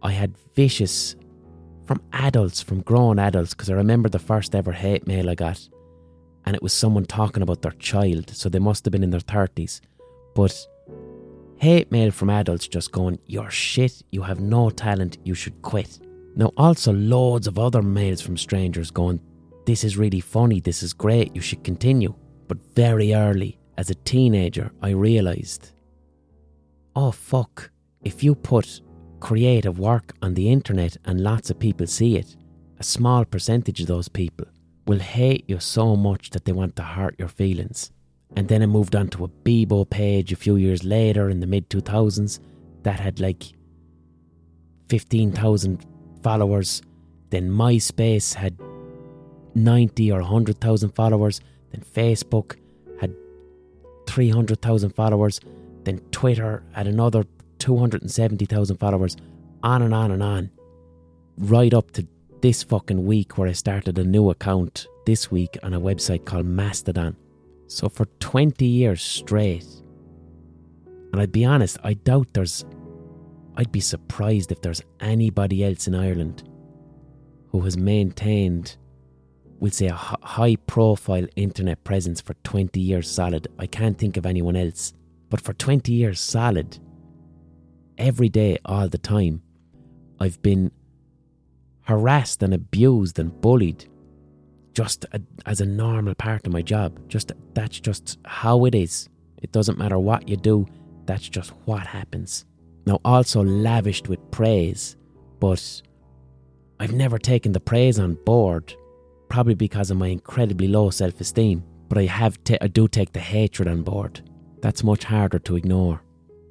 [0.02, 1.16] I had vicious
[1.84, 5.68] from adults, from grown adults, because I remember the first ever hate mail I got,
[6.44, 9.20] and it was someone talking about their child, so they must have been in their
[9.20, 9.80] 30s.
[10.34, 10.56] But
[11.56, 15.98] hate mail from adults just going, You're shit, you have no talent, you should quit.
[16.36, 19.20] Now, also loads of other mails from strangers going,
[19.66, 22.14] This is really funny, this is great, you should continue.
[22.46, 25.72] But very early, as a teenager, I realised
[26.96, 27.70] oh fuck,
[28.02, 28.80] if you put
[29.20, 32.36] creative work on the internet and lots of people see it,
[32.80, 34.46] a small percentage of those people
[34.88, 37.92] will hate you so much that they want to hurt your feelings.
[38.34, 41.46] And then I moved on to a Bebo page a few years later in the
[41.46, 42.40] mid 2000s
[42.82, 43.44] that had like
[44.88, 45.84] 15,000
[46.22, 46.82] followers.
[47.30, 48.58] Then MySpace had
[49.54, 51.40] 90 or 100,000 followers.
[51.70, 52.56] Then Facebook
[52.98, 53.14] had
[54.06, 55.40] 300,000 followers.
[55.84, 57.24] Then Twitter had another
[57.58, 59.16] 270,000 followers.
[59.62, 60.50] On and on and on.
[61.36, 62.06] Right up to
[62.40, 66.46] this fucking week where I started a new account this week on a website called
[66.46, 67.16] Mastodon.
[67.66, 69.66] So for 20 years straight,
[71.12, 72.64] and I'd be honest, I doubt there's,
[73.56, 76.48] I'd be surprised if there's anybody else in Ireland
[77.50, 78.76] who has maintained,
[79.58, 83.48] we'll say, a high profile internet presence for 20 years solid.
[83.58, 84.92] I can't think of anyone else.
[85.30, 86.78] But for 20 years solid,
[87.96, 89.42] every day, all the time,
[90.20, 90.70] I've been
[91.88, 93.86] harassed and abused and bullied
[94.74, 97.00] just a, as a normal part of my job.
[97.08, 99.08] Just that's just how it is.
[99.42, 100.66] It doesn't matter what you do,
[101.06, 102.44] that's just what happens.
[102.86, 104.96] Now, also lavished with praise,
[105.40, 105.82] but
[106.78, 108.74] I've never taken the praise on board,
[109.28, 111.64] probably because of my incredibly low self esteem.
[111.88, 114.20] But I have, I do take the hatred on board.
[114.60, 116.02] That's much harder to ignore.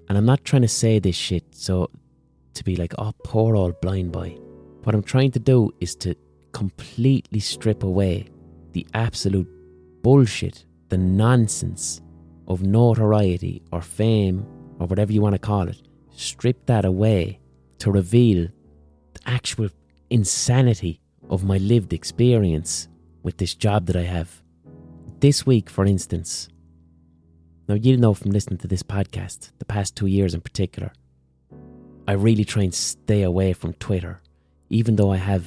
[0.10, 1.92] And I'm not trying to say this shit so
[2.56, 4.38] to be like, oh, poor old blind boy.
[4.88, 6.16] What I'm trying to do is to
[6.54, 8.30] completely strip away
[8.72, 9.50] the absolute
[10.02, 12.00] bullshit, the nonsense
[12.48, 14.46] of notoriety or fame
[14.80, 15.82] or whatever you want to call it.
[16.12, 17.42] Strip that away
[17.80, 18.48] to reveal
[19.14, 19.68] the actual
[20.10, 22.88] insanity of my lived experience
[23.24, 24.42] with this job that I have.
[25.20, 26.48] This week, for instance,
[27.68, 30.94] now you'll know from listening to this podcast, the past two years in particular,
[32.08, 34.22] I really try and stay away from Twitter,
[34.70, 35.46] even though I have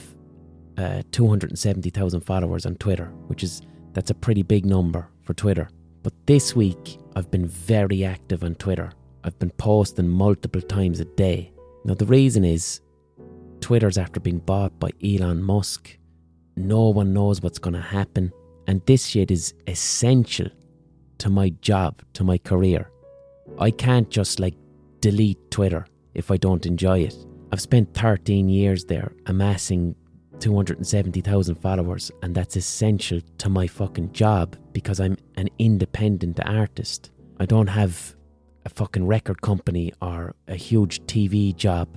[0.77, 3.62] uh, 270,000 followers on Twitter, which is
[3.93, 5.68] that's a pretty big number for Twitter.
[6.03, 8.93] But this week, I've been very active on Twitter.
[9.25, 11.53] I've been posting multiple times a day.
[11.85, 12.81] Now, the reason is
[13.61, 15.99] Twitter's after being bought by Elon Musk.
[16.57, 18.33] No one knows what's going to happen.
[18.66, 20.49] And this shit is essential
[21.18, 22.91] to my job, to my career.
[23.59, 24.55] I can't just like
[25.01, 27.14] delete Twitter if I don't enjoy it.
[27.53, 29.96] I've spent 13 years there amassing
[30.38, 37.11] 270,000 followers, and that's essential to my fucking job because I'm an independent artist.
[37.38, 38.14] I don't have
[38.64, 41.88] a fucking record company or a huge TV job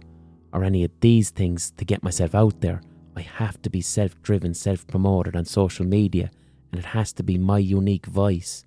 [0.54, 2.82] or any of these things to get myself out there.
[3.16, 6.32] I have to be self driven, self promoted on social media,
[6.72, 8.66] and it has to be my unique voice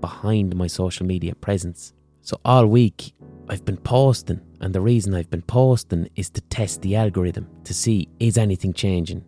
[0.00, 1.92] behind my social media presence.
[2.22, 3.12] So all week,
[3.48, 7.74] I've been posting, and the reason I've been posting is to test the algorithm to
[7.74, 9.24] see is anything changing?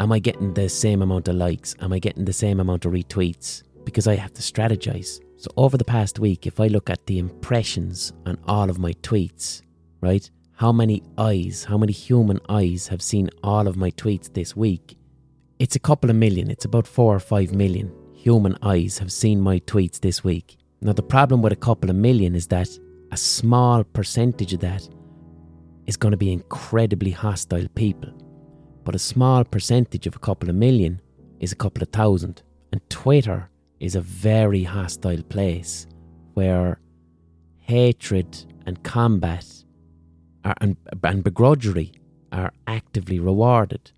[0.00, 1.74] Am I getting the same amount of likes?
[1.80, 3.62] Am I getting the same amount of retweets?
[3.84, 5.20] Because I have to strategize.
[5.36, 8.92] So, over the past week, if I look at the impressions on all of my
[9.02, 9.62] tweets,
[10.00, 10.28] right?
[10.52, 14.96] How many eyes, how many human eyes have seen all of my tweets this week?
[15.58, 17.92] It's a couple of million, it's about four or five million
[18.24, 20.56] human eyes have seen my tweets this week.
[20.80, 22.70] Now, the problem with a couple of million is that
[23.14, 24.88] a small percentage of that
[25.86, 28.12] is going to be incredibly hostile people.
[28.82, 31.00] But a small percentage of a couple of million
[31.38, 32.42] is a couple of thousand.
[32.72, 33.48] And Twitter
[33.78, 35.86] is a very hostile place
[36.34, 36.80] where
[37.60, 38.30] hatred
[38.66, 39.46] and combat
[40.44, 41.92] are, and, and begrudgery
[42.32, 43.92] are actively rewarded.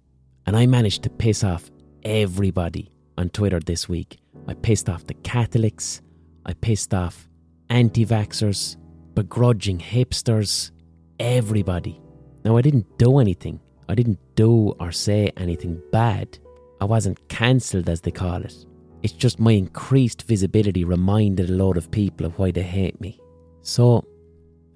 [0.44, 1.70] And I managed to piss off
[2.02, 4.18] everybody on Twitter this week.
[4.46, 6.02] I pissed off the Catholics,
[6.44, 7.30] I pissed off
[7.70, 8.76] anti vaxxers,
[9.16, 10.70] begrudging hipsters,
[11.18, 12.00] everybody.
[12.44, 13.58] Now, I didn't do anything.
[13.88, 16.38] I didn't do or say anything bad.
[16.80, 18.66] I wasn't cancelled, as they call it.
[19.02, 23.18] It's just my increased visibility reminded a lot of people of why they hate me.
[23.62, 24.04] So,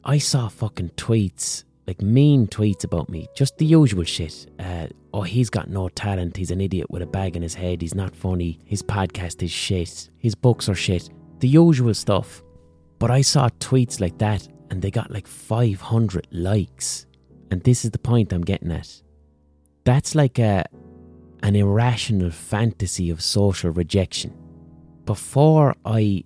[0.04, 4.46] I saw fucking tweets, like mean tweets about me, just the usual shit.
[4.58, 7.82] Uh, oh, he's got no talent, he's an idiot with a bag in his head,
[7.82, 11.10] he's not funny, his podcast is shit, his books are shit,
[11.40, 12.42] the usual stuff.
[13.00, 17.06] But I saw tweets like that and they got like 500 likes.
[17.50, 19.02] And this is the point I'm getting at.
[19.84, 20.64] That's like a
[21.42, 24.36] an irrational fantasy of social rejection.
[25.06, 26.24] Before I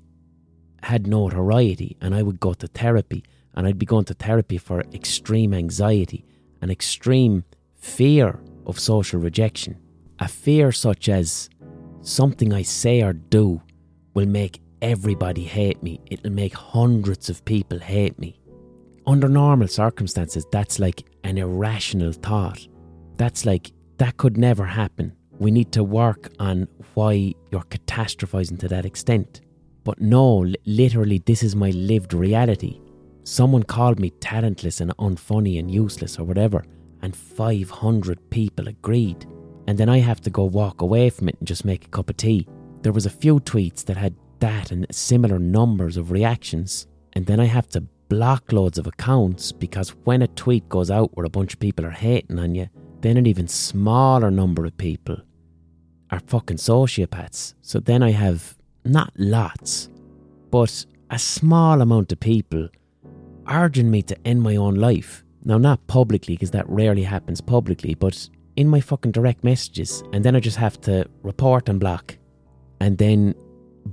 [0.83, 3.23] had notoriety and I would go to therapy
[3.55, 6.25] and I'd be going to therapy for extreme anxiety
[6.61, 7.45] and extreme
[7.77, 9.79] fear of social rejection.
[10.19, 11.49] A fear such as
[12.01, 13.63] something I say or do
[14.13, 15.99] will make everybody hate me.
[16.11, 18.39] It'll make hundreds of people hate me.
[19.07, 22.69] Under normal circumstances, that's like an irrational thought.
[23.17, 25.17] That's like, that could never happen.
[25.39, 29.41] We need to work on why you're catastrophizing to that extent.
[29.85, 32.79] But no, li- literally, this is my lived reality.
[33.23, 36.63] Someone called me talentless and unfunny and useless or whatever,
[37.01, 39.25] and 500 people agreed.
[39.67, 42.11] And then I have to go walk away from it and just make a cup
[42.11, 42.47] of tea.
[42.83, 44.15] There was a few tweets that had
[44.45, 49.53] that and similar numbers of reactions, and then I have to block loads of accounts
[49.53, 52.69] because when a tweet goes out where a bunch of people are hating on you,
[53.01, 55.17] then an even smaller number of people
[56.11, 57.55] are fucking sociopaths.
[57.63, 59.89] So then I have not lots,
[60.51, 62.69] but a small amount of people
[63.49, 65.25] urging me to end my own life.
[65.45, 70.03] Now, not publicly, because that rarely happens publicly, but in my fucking direct messages.
[70.13, 72.17] And then I just have to report and block.
[72.81, 73.35] And then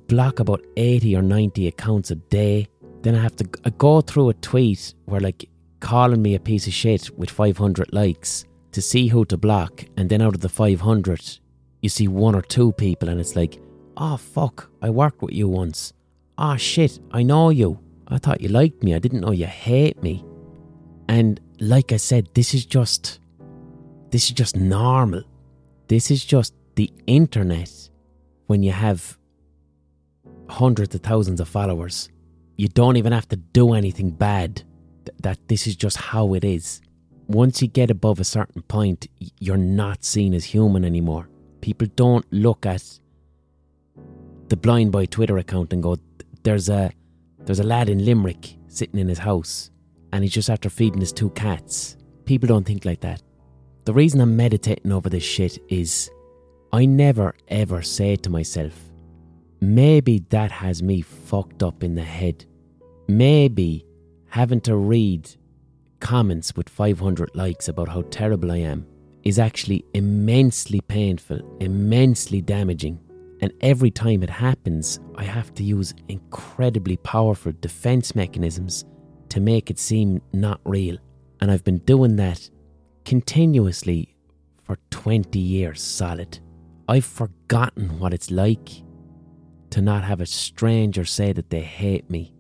[0.08, 2.68] block about 80 or 90 accounts a day.
[3.02, 6.68] Then I have to I go through a tweet where, like, calling me a piece
[6.68, 9.84] of shit with 500 likes to see who to block.
[9.98, 11.40] And then out of the 500,
[11.82, 13.60] you see one or two people, and it's like,
[13.98, 15.94] oh, fuck, I worked with you once.
[16.38, 17.80] Oh, shit, I know you.
[18.08, 18.94] I thought you liked me.
[18.94, 20.24] I didn't know you hate me.
[21.08, 23.20] And like I said, this is just
[24.12, 25.24] this is just normal.
[25.88, 27.72] This is just the internet
[28.48, 29.18] when you have
[30.52, 32.10] hundreds of thousands of followers.
[32.58, 34.64] You don't even have to do anything bad.
[35.22, 36.82] That this is just how it is.
[37.28, 39.08] Once you get above a certain point,
[39.40, 41.30] you're not seen as human anymore.
[41.62, 43.00] People don't look at
[44.50, 45.98] the blind boy Twitter account and go,
[46.44, 46.92] "There's a
[47.46, 49.72] there's a lad in Limerick sitting in his house,
[50.12, 53.22] and he's just after feeding his two cats." People don't think like that.
[53.86, 56.12] The reason I'm meditating over this shit is
[56.72, 58.91] I never ever say to myself,
[59.62, 62.46] maybe that has me fucked up in the head.
[63.08, 63.86] Maybe
[64.28, 65.30] having to read
[66.00, 68.88] comments with 500 likes about how terrible I am
[69.24, 73.00] is actually immensely painful, immensely damaging.
[73.42, 78.86] And every time it happens, I have to use incredibly powerful defense mechanisms
[79.30, 80.98] to make it seem not real.
[81.40, 82.50] And I've been doing that
[83.06, 84.16] continuously
[84.64, 86.40] for 20 years solid.
[86.88, 88.70] I've forgotten what it's like
[89.72, 92.34] to not have a stranger say that they hate me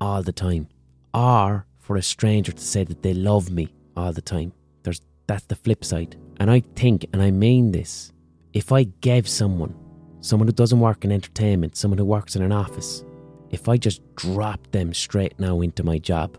[0.00, 0.68] all the time,
[1.12, 4.52] or for a stranger to say that they love me all the time.
[4.82, 6.16] There's that's the flip side.
[6.38, 8.12] And I think, and I mean this,
[8.52, 9.74] if I gave someone,
[10.20, 13.04] someone who doesn't work in entertainment, someone who works in an office,
[13.50, 16.38] if I just dropped them straight now into my job,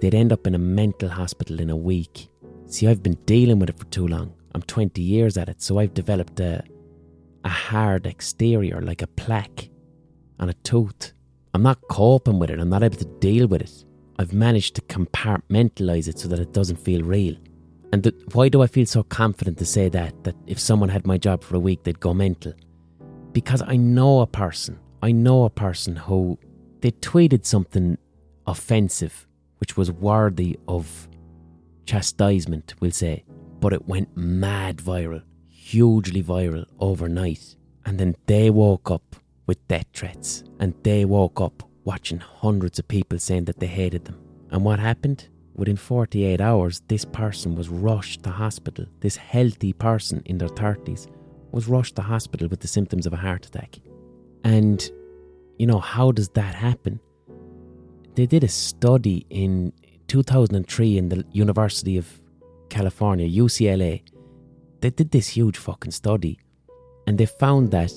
[0.00, 2.30] they'd end up in a mental hospital in a week
[2.70, 4.32] See, I've been dealing with it for too long.
[4.54, 6.62] I'm 20 years at it, so I've developed a,
[7.44, 9.70] a hard exterior, like a plaque
[10.38, 11.12] and a tooth.
[11.54, 13.84] I'm not coping with it, I'm not able to deal with it.
[14.18, 17.36] I've managed to compartmentalize it so that it doesn't feel real.
[17.92, 20.24] And why do I feel so confident to say that?
[20.24, 22.52] That if someone had my job for a week, they'd go mental?
[23.32, 24.78] Because I know a person.
[25.02, 26.38] I know a person who
[26.80, 27.96] they tweeted something
[28.46, 29.26] offensive,
[29.58, 31.08] which was worthy of
[31.86, 33.24] chastisement, we'll say,
[33.58, 35.22] but it went mad viral,
[35.70, 37.56] hugely viral overnight.
[37.86, 39.16] And then they woke up
[39.46, 44.04] with death threats, and they woke up watching hundreds of people saying that they hated
[44.04, 44.18] them.
[44.50, 45.28] And what happened?
[45.54, 48.86] Within 48 hours, this person was rushed to hospital.
[49.00, 51.08] This healthy person in their 30s
[51.52, 53.78] was rushed to hospital with the symptoms of a heart attack.
[54.44, 54.88] And,
[55.58, 57.00] you know, how does that happen?
[58.14, 59.72] They did a study in
[60.08, 62.06] 2003 in the University of
[62.68, 64.02] California, UCLA,
[64.80, 66.38] they did this huge fucking study
[67.06, 67.92] and they found that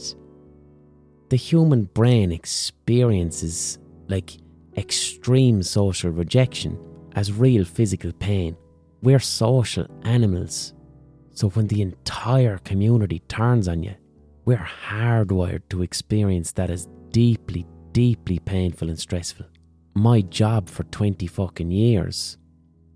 [1.29, 4.37] the human brain experiences like
[4.77, 6.77] extreme social rejection
[7.15, 8.55] as real physical pain.
[9.01, 10.73] We're social animals.
[11.31, 13.95] So when the entire community turns on you,
[14.45, 19.45] we're hardwired to experience that as deeply, deeply painful and stressful
[19.95, 22.37] my job for 20 fucking years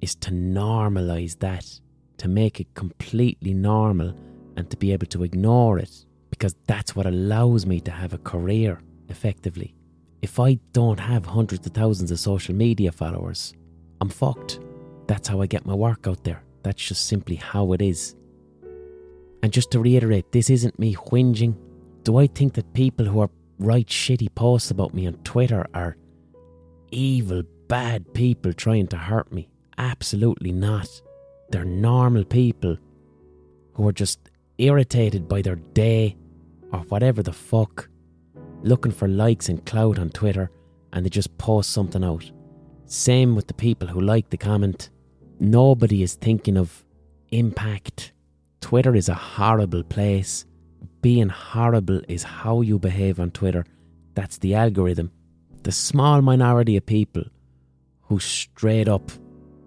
[0.01, 1.79] is to normalize that,
[2.17, 4.13] to make it completely normal
[4.55, 8.17] and to be able to ignore it because that's what allows me to have a
[8.19, 9.75] career effectively.
[10.21, 13.53] If I don't have hundreds of thousands of social media followers,
[14.01, 14.59] I'm fucked.
[15.07, 16.43] That's how I get my work out there.
[16.63, 18.15] That's just simply how it is.
[19.43, 21.55] And just to reiterate, this isn't me whinging.
[22.03, 25.97] Do I think that people who are write shitty posts about me on Twitter are
[26.91, 29.49] evil, bad people trying to hurt me.
[29.77, 30.89] Absolutely not.
[31.49, 32.77] They're normal people
[33.73, 34.19] who are just
[34.57, 36.17] irritated by their day
[36.71, 37.89] or whatever the fuck,
[38.63, 40.51] looking for likes and clout on Twitter
[40.93, 42.29] and they just post something out.
[42.85, 44.89] Same with the people who like the comment.
[45.39, 46.85] Nobody is thinking of
[47.31, 48.13] impact.
[48.61, 50.45] Twitter is a horrible place.
[51.01, 53.65] Being horrible is how you behave on Twitter.
[54.15, 55.11] That's the algorithm.
[55.63, 57.23] The small minority of people
[58.01, 59.11] who straight up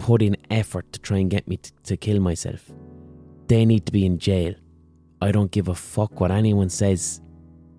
[0.01, 2.73] put in effort to try and get me t- to kill myself,
[3.47, 4.55] they need to be in jail.
[5.21, 7.21] I don't give a fuck what anyone says.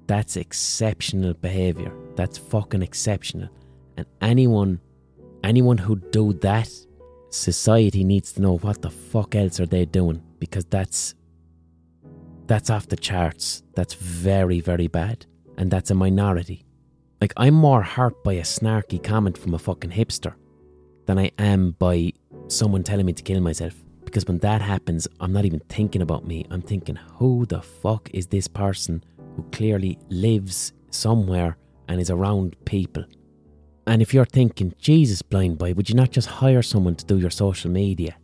[0.08, 1.92] That's exceptional behavior.
[2.16, 3.50] That's fucking exceptional.
[3.98, 4.80] And anyone
[5.44, 6.70] anyone who do that,
[7.30, 11.16] society needs to know what the fuck else are they doing because that's
[12.46, 13.64] that's off the charts.
[13.74, 15.26] That's very very bad
[15.58, 16.66] and that's a minority.
[17.20, 20.36] Like I'm more hurt by a snarky comment from a fucking hipster
[21.06, 22.14] than I am by
[22.48, 23.74] someone telling me to kill myself.
[24.06, 26.46] Because when that happens, I'm not even thinking about me.
[26.52, 29.04] I'm thinking, who the fuck is this person
[29.36, 33.06] who clearly lives somewhere and is around people?
[33.88, 37.18] And if you're thinking, Jesus, blind boy, would you not just hire someone to do
[37.18, 38.16] your social media?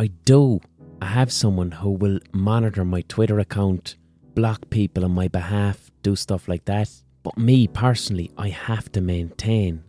[0.00, 0.60] I do.
[1.00, 3.96] I have someone who will monitor my Twitter account,
[4.34, 6.90] block people on my behalf, do stuff like that.
[7.22, 9.84] But me personally, I have to maintain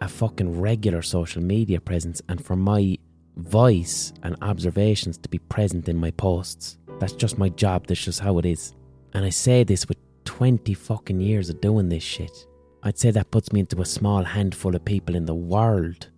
[0.00, 2.96] a fucking regular social media presence and for my
[3.36, 6.78] voice and observations to be present in my posts.
[7.00, 8.74] That's just my job, that's just how it is.
[9.14, 12.46] And I say this with 20 fucking years of doing this shit.
[12.82, 16.08] I'd say that puts me into a small handful of people in the world.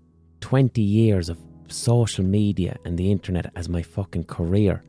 [0.40, 4.82] 20 years of social media and the internet as my fucking career.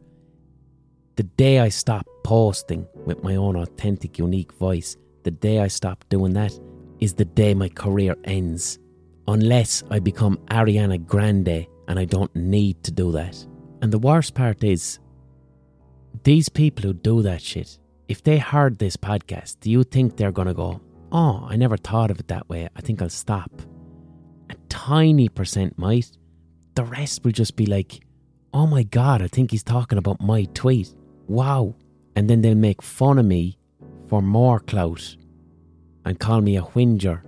[1.16, 6.04] The day I stop posting with my own authentic, unique voice, the day I stop
[6.10, 6.58] doing that
[7.02, 8.80] is the day my career ends.
[9.28, 13.46] Unless I become Ariana Grande and I don't need to do that.
[13.82, 15.00] And the worst part is,
[16.24, 20.32] these people who do that shit, if they heard this podcast, do you think they're
[20.32, 20.80] going to go,
[21.12, 22.70] oh, I never thought of it that way.
[22.76, 23.52] I think I'll stop.
[24.50, 26.12] A tiny percent might.
[26.76, 28.02] The rest will just be like,
[28.54, 30.94] oh my God, I think he's talking about my tweet.
[31.28, 31.76] Wow.
[32.16, 33.58] And then they'll make fun of me
[34.08, 35.16] for more clout
[36.06, 37.24] and call me a whinger.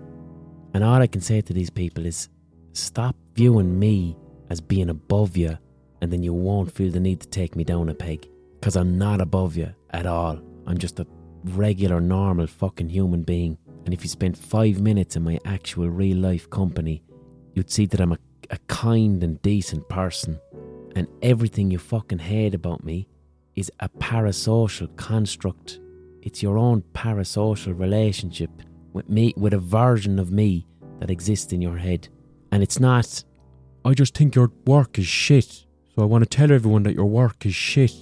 [0.74, 2.30] And all I can say to these people is
[2.74, 4.18] stop viewing me
[4.50, 5.58] as being above you,
[6.02, 8.28] and then you won't feel the need to take me down a peg.
[8.60, 10.40] Because I'm not above you at all.
[10.66, 11.08] I'm just a
[11.44, 13.58] regular, normal fucking human being.
[13.86, 17.04] And if you spent five minutes in my actual real life company,
[17.54, 18.18] you'd see that I'm a,
[18.50, 20.40] a kind and decent person.
[20.96, 23.08] And everything you fucking hate about me
[23.56, 25.80] is a parasocial construct.
[26.26, 28.50] It's your own parasocial relationship
[28.94, 30.66] with me, with a version of me
[31.00, 32.08] that exists in your head.
[32.50, 33.26] And it's not,
[33.84, 37.08] I just think your work is shit, so I want to tell everyone that your
[37.08, 37.94] work is shit.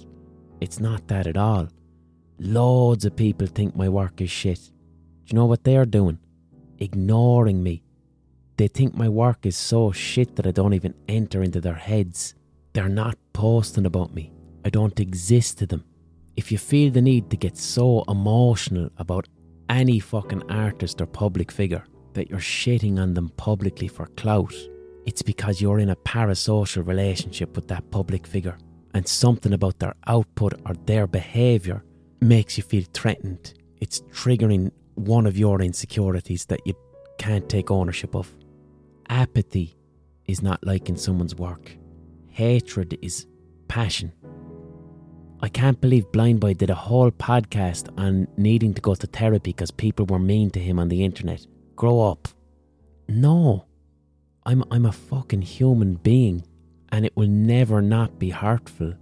[0.60, 1.66] It's not that at all.
[2.38, 4.60] Loads of people think my work is shit.
[5.24, 6.20] Do you know what they're doing?
[6.78, 7.82] Ignoring me.
[8.56, 12.36] They think my work is so shit that I don't even enter into their heads.
[12.72, 14.32] They're not posting about me.
[14.64, 15.82] I don't exist to them.
[16.36, 19.28] If you feel the need to get so emotional about
[19.68, 24.54] any fucking artist or public figure that you're shitting on them publicly for clout,
[25.04, 28.56] it's because you're in a parasocial relationship with that public figure
[28.94, 31.82] and something about their output or their behaviour
[32.20, 33.54] makes you feel threatened.
[33.80, 36.74] It's triggering one of your insecurities that you
[37.18, 38.34] can't take ownership of.
[39.08, 39.76] Apathy
[40.26, 41.76] is not liking someone's work,
[42.28, 43.26] hatred is
[43.68, 44.12] passion.
[45.44, 49.50] I can't believe Blind Boy did a whole podcast on needing to go to therapy
[49.50, 51.44] because people were mean to him on the internet.
[51.74, 52.28] Grow up.
[53.08, 53.66] No.
[54.46, 56.44] I'm I'm a fucking human being
[56.92, 58.94] and it will never not be hurtful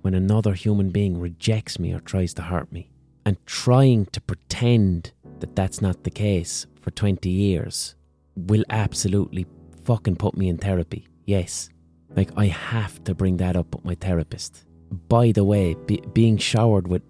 [0.00, 2.90] when another human being rejects me or tries to hurt me.
[3.24, 7.94] And trying to pretend that that's not the case for 20 years
[8.34, 9.46] will absolutely
[9.84, 11.06] fucking put me in therapy.
[11.26, 11.70] Yes.
[12.16, 16.36] Like I have to bring that up with my therapist by the way, be, being
[16.36, 17.02] showered with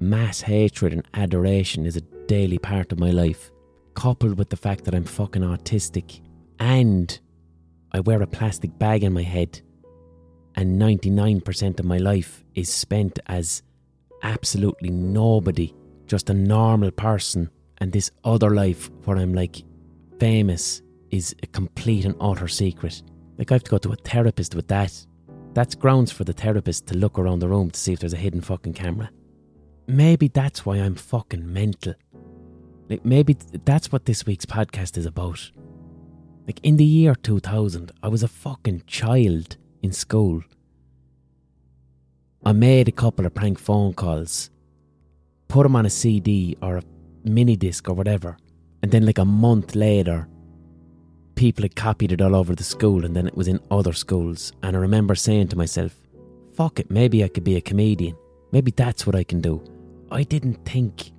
[0.00, 3.50] mass hatred and adoration is a daily part of my life,
[3.94, 6.20] coupled with the fact that I'm fucking autistic
[6.58, 7.18] and
[7.92, 9.60] I wear a plastic bag in my head,
[10.54, 13.62] and 99% of my life is spent as
[14.22, 15.74] absolutely nobody,
[16.06, 19.62] just a normal person, and this other life where I'm like
[20.18, 23.02] famous is a complete and utter secret.
[23.38, 25.06] Like, I have to go to a therapist with that
[25.54, 28.18] that's grounds for the therapist to look around the room to see if there's a
[28.18, 29.10] hidden fucking camera.
[29.86, 31.94] Maybe that's why I'm fucking mental.
[32.88, 35.50] Like maybe that's what this week's podcast is about.
[36.46, 40.42] Like in the year 2000, I was a fucking child in school.
[42.44, 44.50] I made a couple of prank phone calls,
[45.48, 46.82] put them on a CD or a
[47.24, 48.36] mini disc or whatever,
[48.82, 50.28] and then like a month later,
[51.38, 54.52] people had copied it all over the school and then it was in other schools.
[54.64, 55.94] And I remember saying to myself,
[56.56, 58.16] fuck it, maybe I could be a comedian.
[58.50, 59.62] Maybe that's what I can do.
[60.10, 61.12] I didn't think.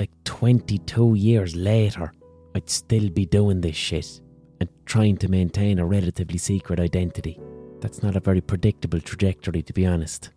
[0.00, 2.12] like 22 years later,
[2.56, 4.20] I'd still be doing this shit
[4.60, 7.38] and trying to maintain a relatively secret identity.
[7.80, 10.30] That's not a very predictable trajectory, to be honest.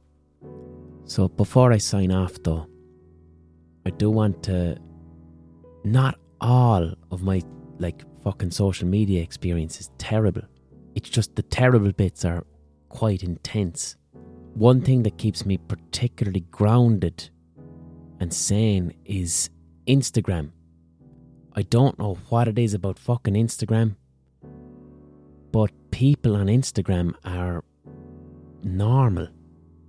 [1.05, 2.67] So before I sign off, though,
[3.85, 4.77] I do want to.
[5.83, 7.41] Not all of my
[7.79, 10.43] like fucking social media experience is terrible.
[10.95, 12.45] It's just the terrible bits are
[12.89, 13.95] quite intense.
[14.53, 17.29] One thing that keeps me particularly grounded
[18.19, 19.49] and sane is
[19.87, 20.51] Instagram.
[21.55, 23.95] I don't know what it is about fucking Instagram,
[25.51, 27.63] but people on Instagram are
[28.63, 29.27] normal.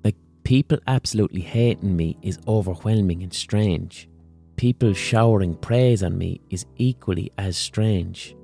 [0.03, 4.09] Like, people absolutely hating me is overwhelming and strange.
[4.57, 8.37] People showering praise on me is equally as strange.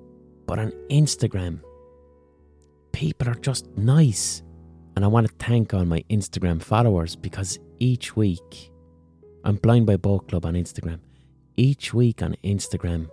[0.46, 1.60] But on Instagram,
[2.92, 4.42] people are just nice.
[4.96, 8.72] And I want to thank all my Instagram followers because each week,
[9.44, 10.98] I'm Blind Boy Boat Club on Instagram.
[11.56, 13.08] Each week on Instagram,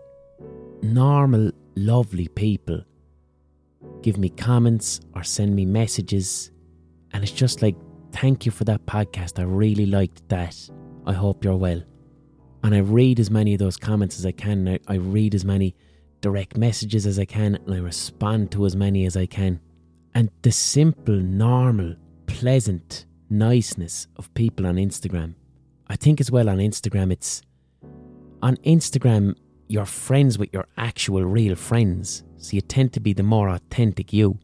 [0.81, 2.81] normal, lovely people
[4.01, 6.51] give me comments or send me messages.
[7.13, 7.75] And it's just like,
[8.11, 9.39] thank you for that podcast.
[9.39, 10.57] I really liked that.
[11.05, 11.81] I hope you're well.
[12.63, 14.67] And I read as many of those comments as I can.
[14.67, 15.75] I, I read as many
[16.21, 17.55] direct messages as I can.
[17.55, 19.59] And I respond to as many as I can.
[20.13, 21.95] And the simple, normal,
[22.25, 25.35] pleasant niceness of people on Instagram.
[25.87, 27.41] I think as well on Instagram, it's
[28.41, 29.35] on Instagram,
[29.67, 32.23] you're friends with your actual real friends.
[32.37, 34.39] So you tend to be the more authentic you.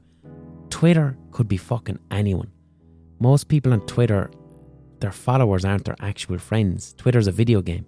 [0.69, 2.51] Twitter could be fucking anyone.
[3.19, 4.31] Most people on Twitter,
[4.99, 6.93] their followers aren't their actual friends.
[6.97, 7.85] Twitter's a video game.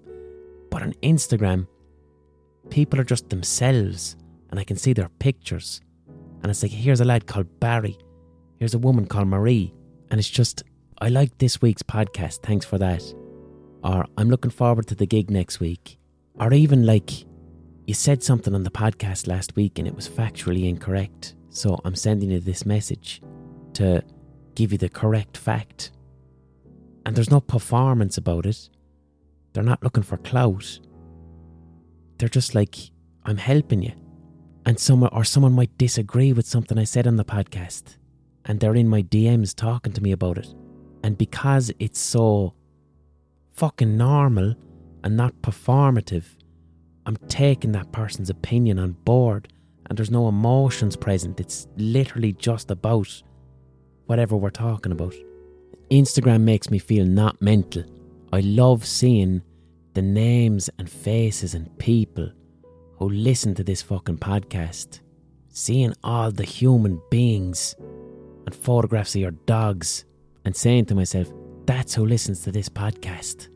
[0.75, 1.67] But on Instagram,
[2.69, 4.17] people are just themselves
[4.49, 5.79] and I can see their pictures.
[6.41, 7.97] And it's like, here's a lad called Barry.
[8.57, 9.73] Here's a woman called Marie.
[10.11, 10.63] And it's just,
[10.99, 12.41] I like this week's podcast.
[12.41, 13.01] Thanks for that.
[13.85, 15.97] Or I'm looking forward to the gig next week.
[16.41, 17.23] Or even like,
[17.87, 21.35] you said something on the podcast last week and it was factually incorrect.
[21.51, 23.21] So I'm sending you this message
[23.75, 24.03] to
[24.55, 25.93] give you the correct fact.
[27.05, 28.69] And there's no performance about it.
[29.55, 30.79] They're not looking for clout.
[32.17, 32.75] They're just like,
[33.23, 33.93] I'm helping you
[34.65, 37.95] and someone or someone might disagree with something I said on the podcast
[38.43, 40.53] and they're in my DMs talking to me about it.
[41.03, 42.53] And because it's so
[43.53, 44.55] fucking normal
[45.05, 46.25] and not performative,
[47.05, 49.53] I'm taking that person's opinion on board
[49.87, 51.39] and there's no emotions present.
[51.39, 53.23] It's literally just about
[54.07, 55.15] whatever we're talking about.
[55.89, 57.85] Instagram makes me feel not mental.
[58.33, 59.41] I love seeing
[59.93, 62.29] the names and faces and people
[62.97, 64.99] who listen to this fucking podcast,
[65.49, 67.75] seeing all the human beings
[68.45, 70.05] and photographs of your dogs,
[70.43, 71.31] and saying to myself,
[71.65, 73.47] that's who listens to this podcast.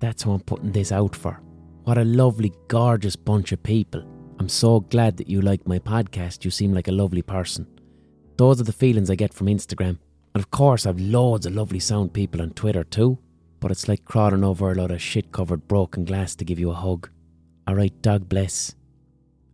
[0.00, 1.40] That's who I'm putting this out for.
[1.84, 4.02] What a lovely, gorgeous bunch of people.
[4.38, 6.44] I'm so glad that you like my podcast.
[6.44, 7.66] You seem like a lovely person.
[8.36, 9.98] Those are the feelings I get from Instagram.
[10.34, 13.18] And of course, I've loads of lovely sound people on Twitter too,
[13.64, 16.70] but it's like crawling over a lot of shit covered broken glass to give you
[16.70, 17.08] a hug.
[17.66, 18.74] All right, dog bless.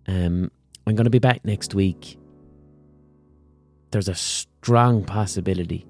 [0.09, 0.51] Um,
[0.85, 2.19] I'm going to be back next week.
[3.93, 5.87] There's a strong possibility,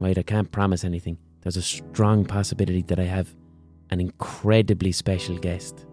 [0.00, 0.18] right?
[0.18, 1.16] I can't promise anything.
[1.40, 3.34] There's a strong possibility that I have
[3.88, 5.86] an incredibly special guest.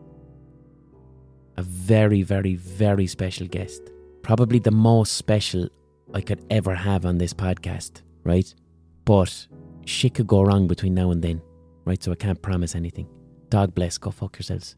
[1.56, 3.84] A very, very, very special guest.
[4.22, 5.70] Probably the most special
[6.14, 8.54] I could ever have on this podcast, right?
[9.06, 9.48] But
[9.88, 11.42] shit could go wrong between now and then,
[11.86, 12.02] right?
[12.02, 13.08] So I can't promise anything.
[13.50, 14.76] Dog bless, go fuck yourselves.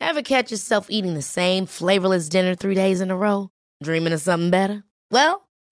[0.00, 3.50] Ever catch yourself eating the same flavorless dinner three days in a row?
[3.82, 4.84] Dreaming of something better?
[5.10, 5.48] Well,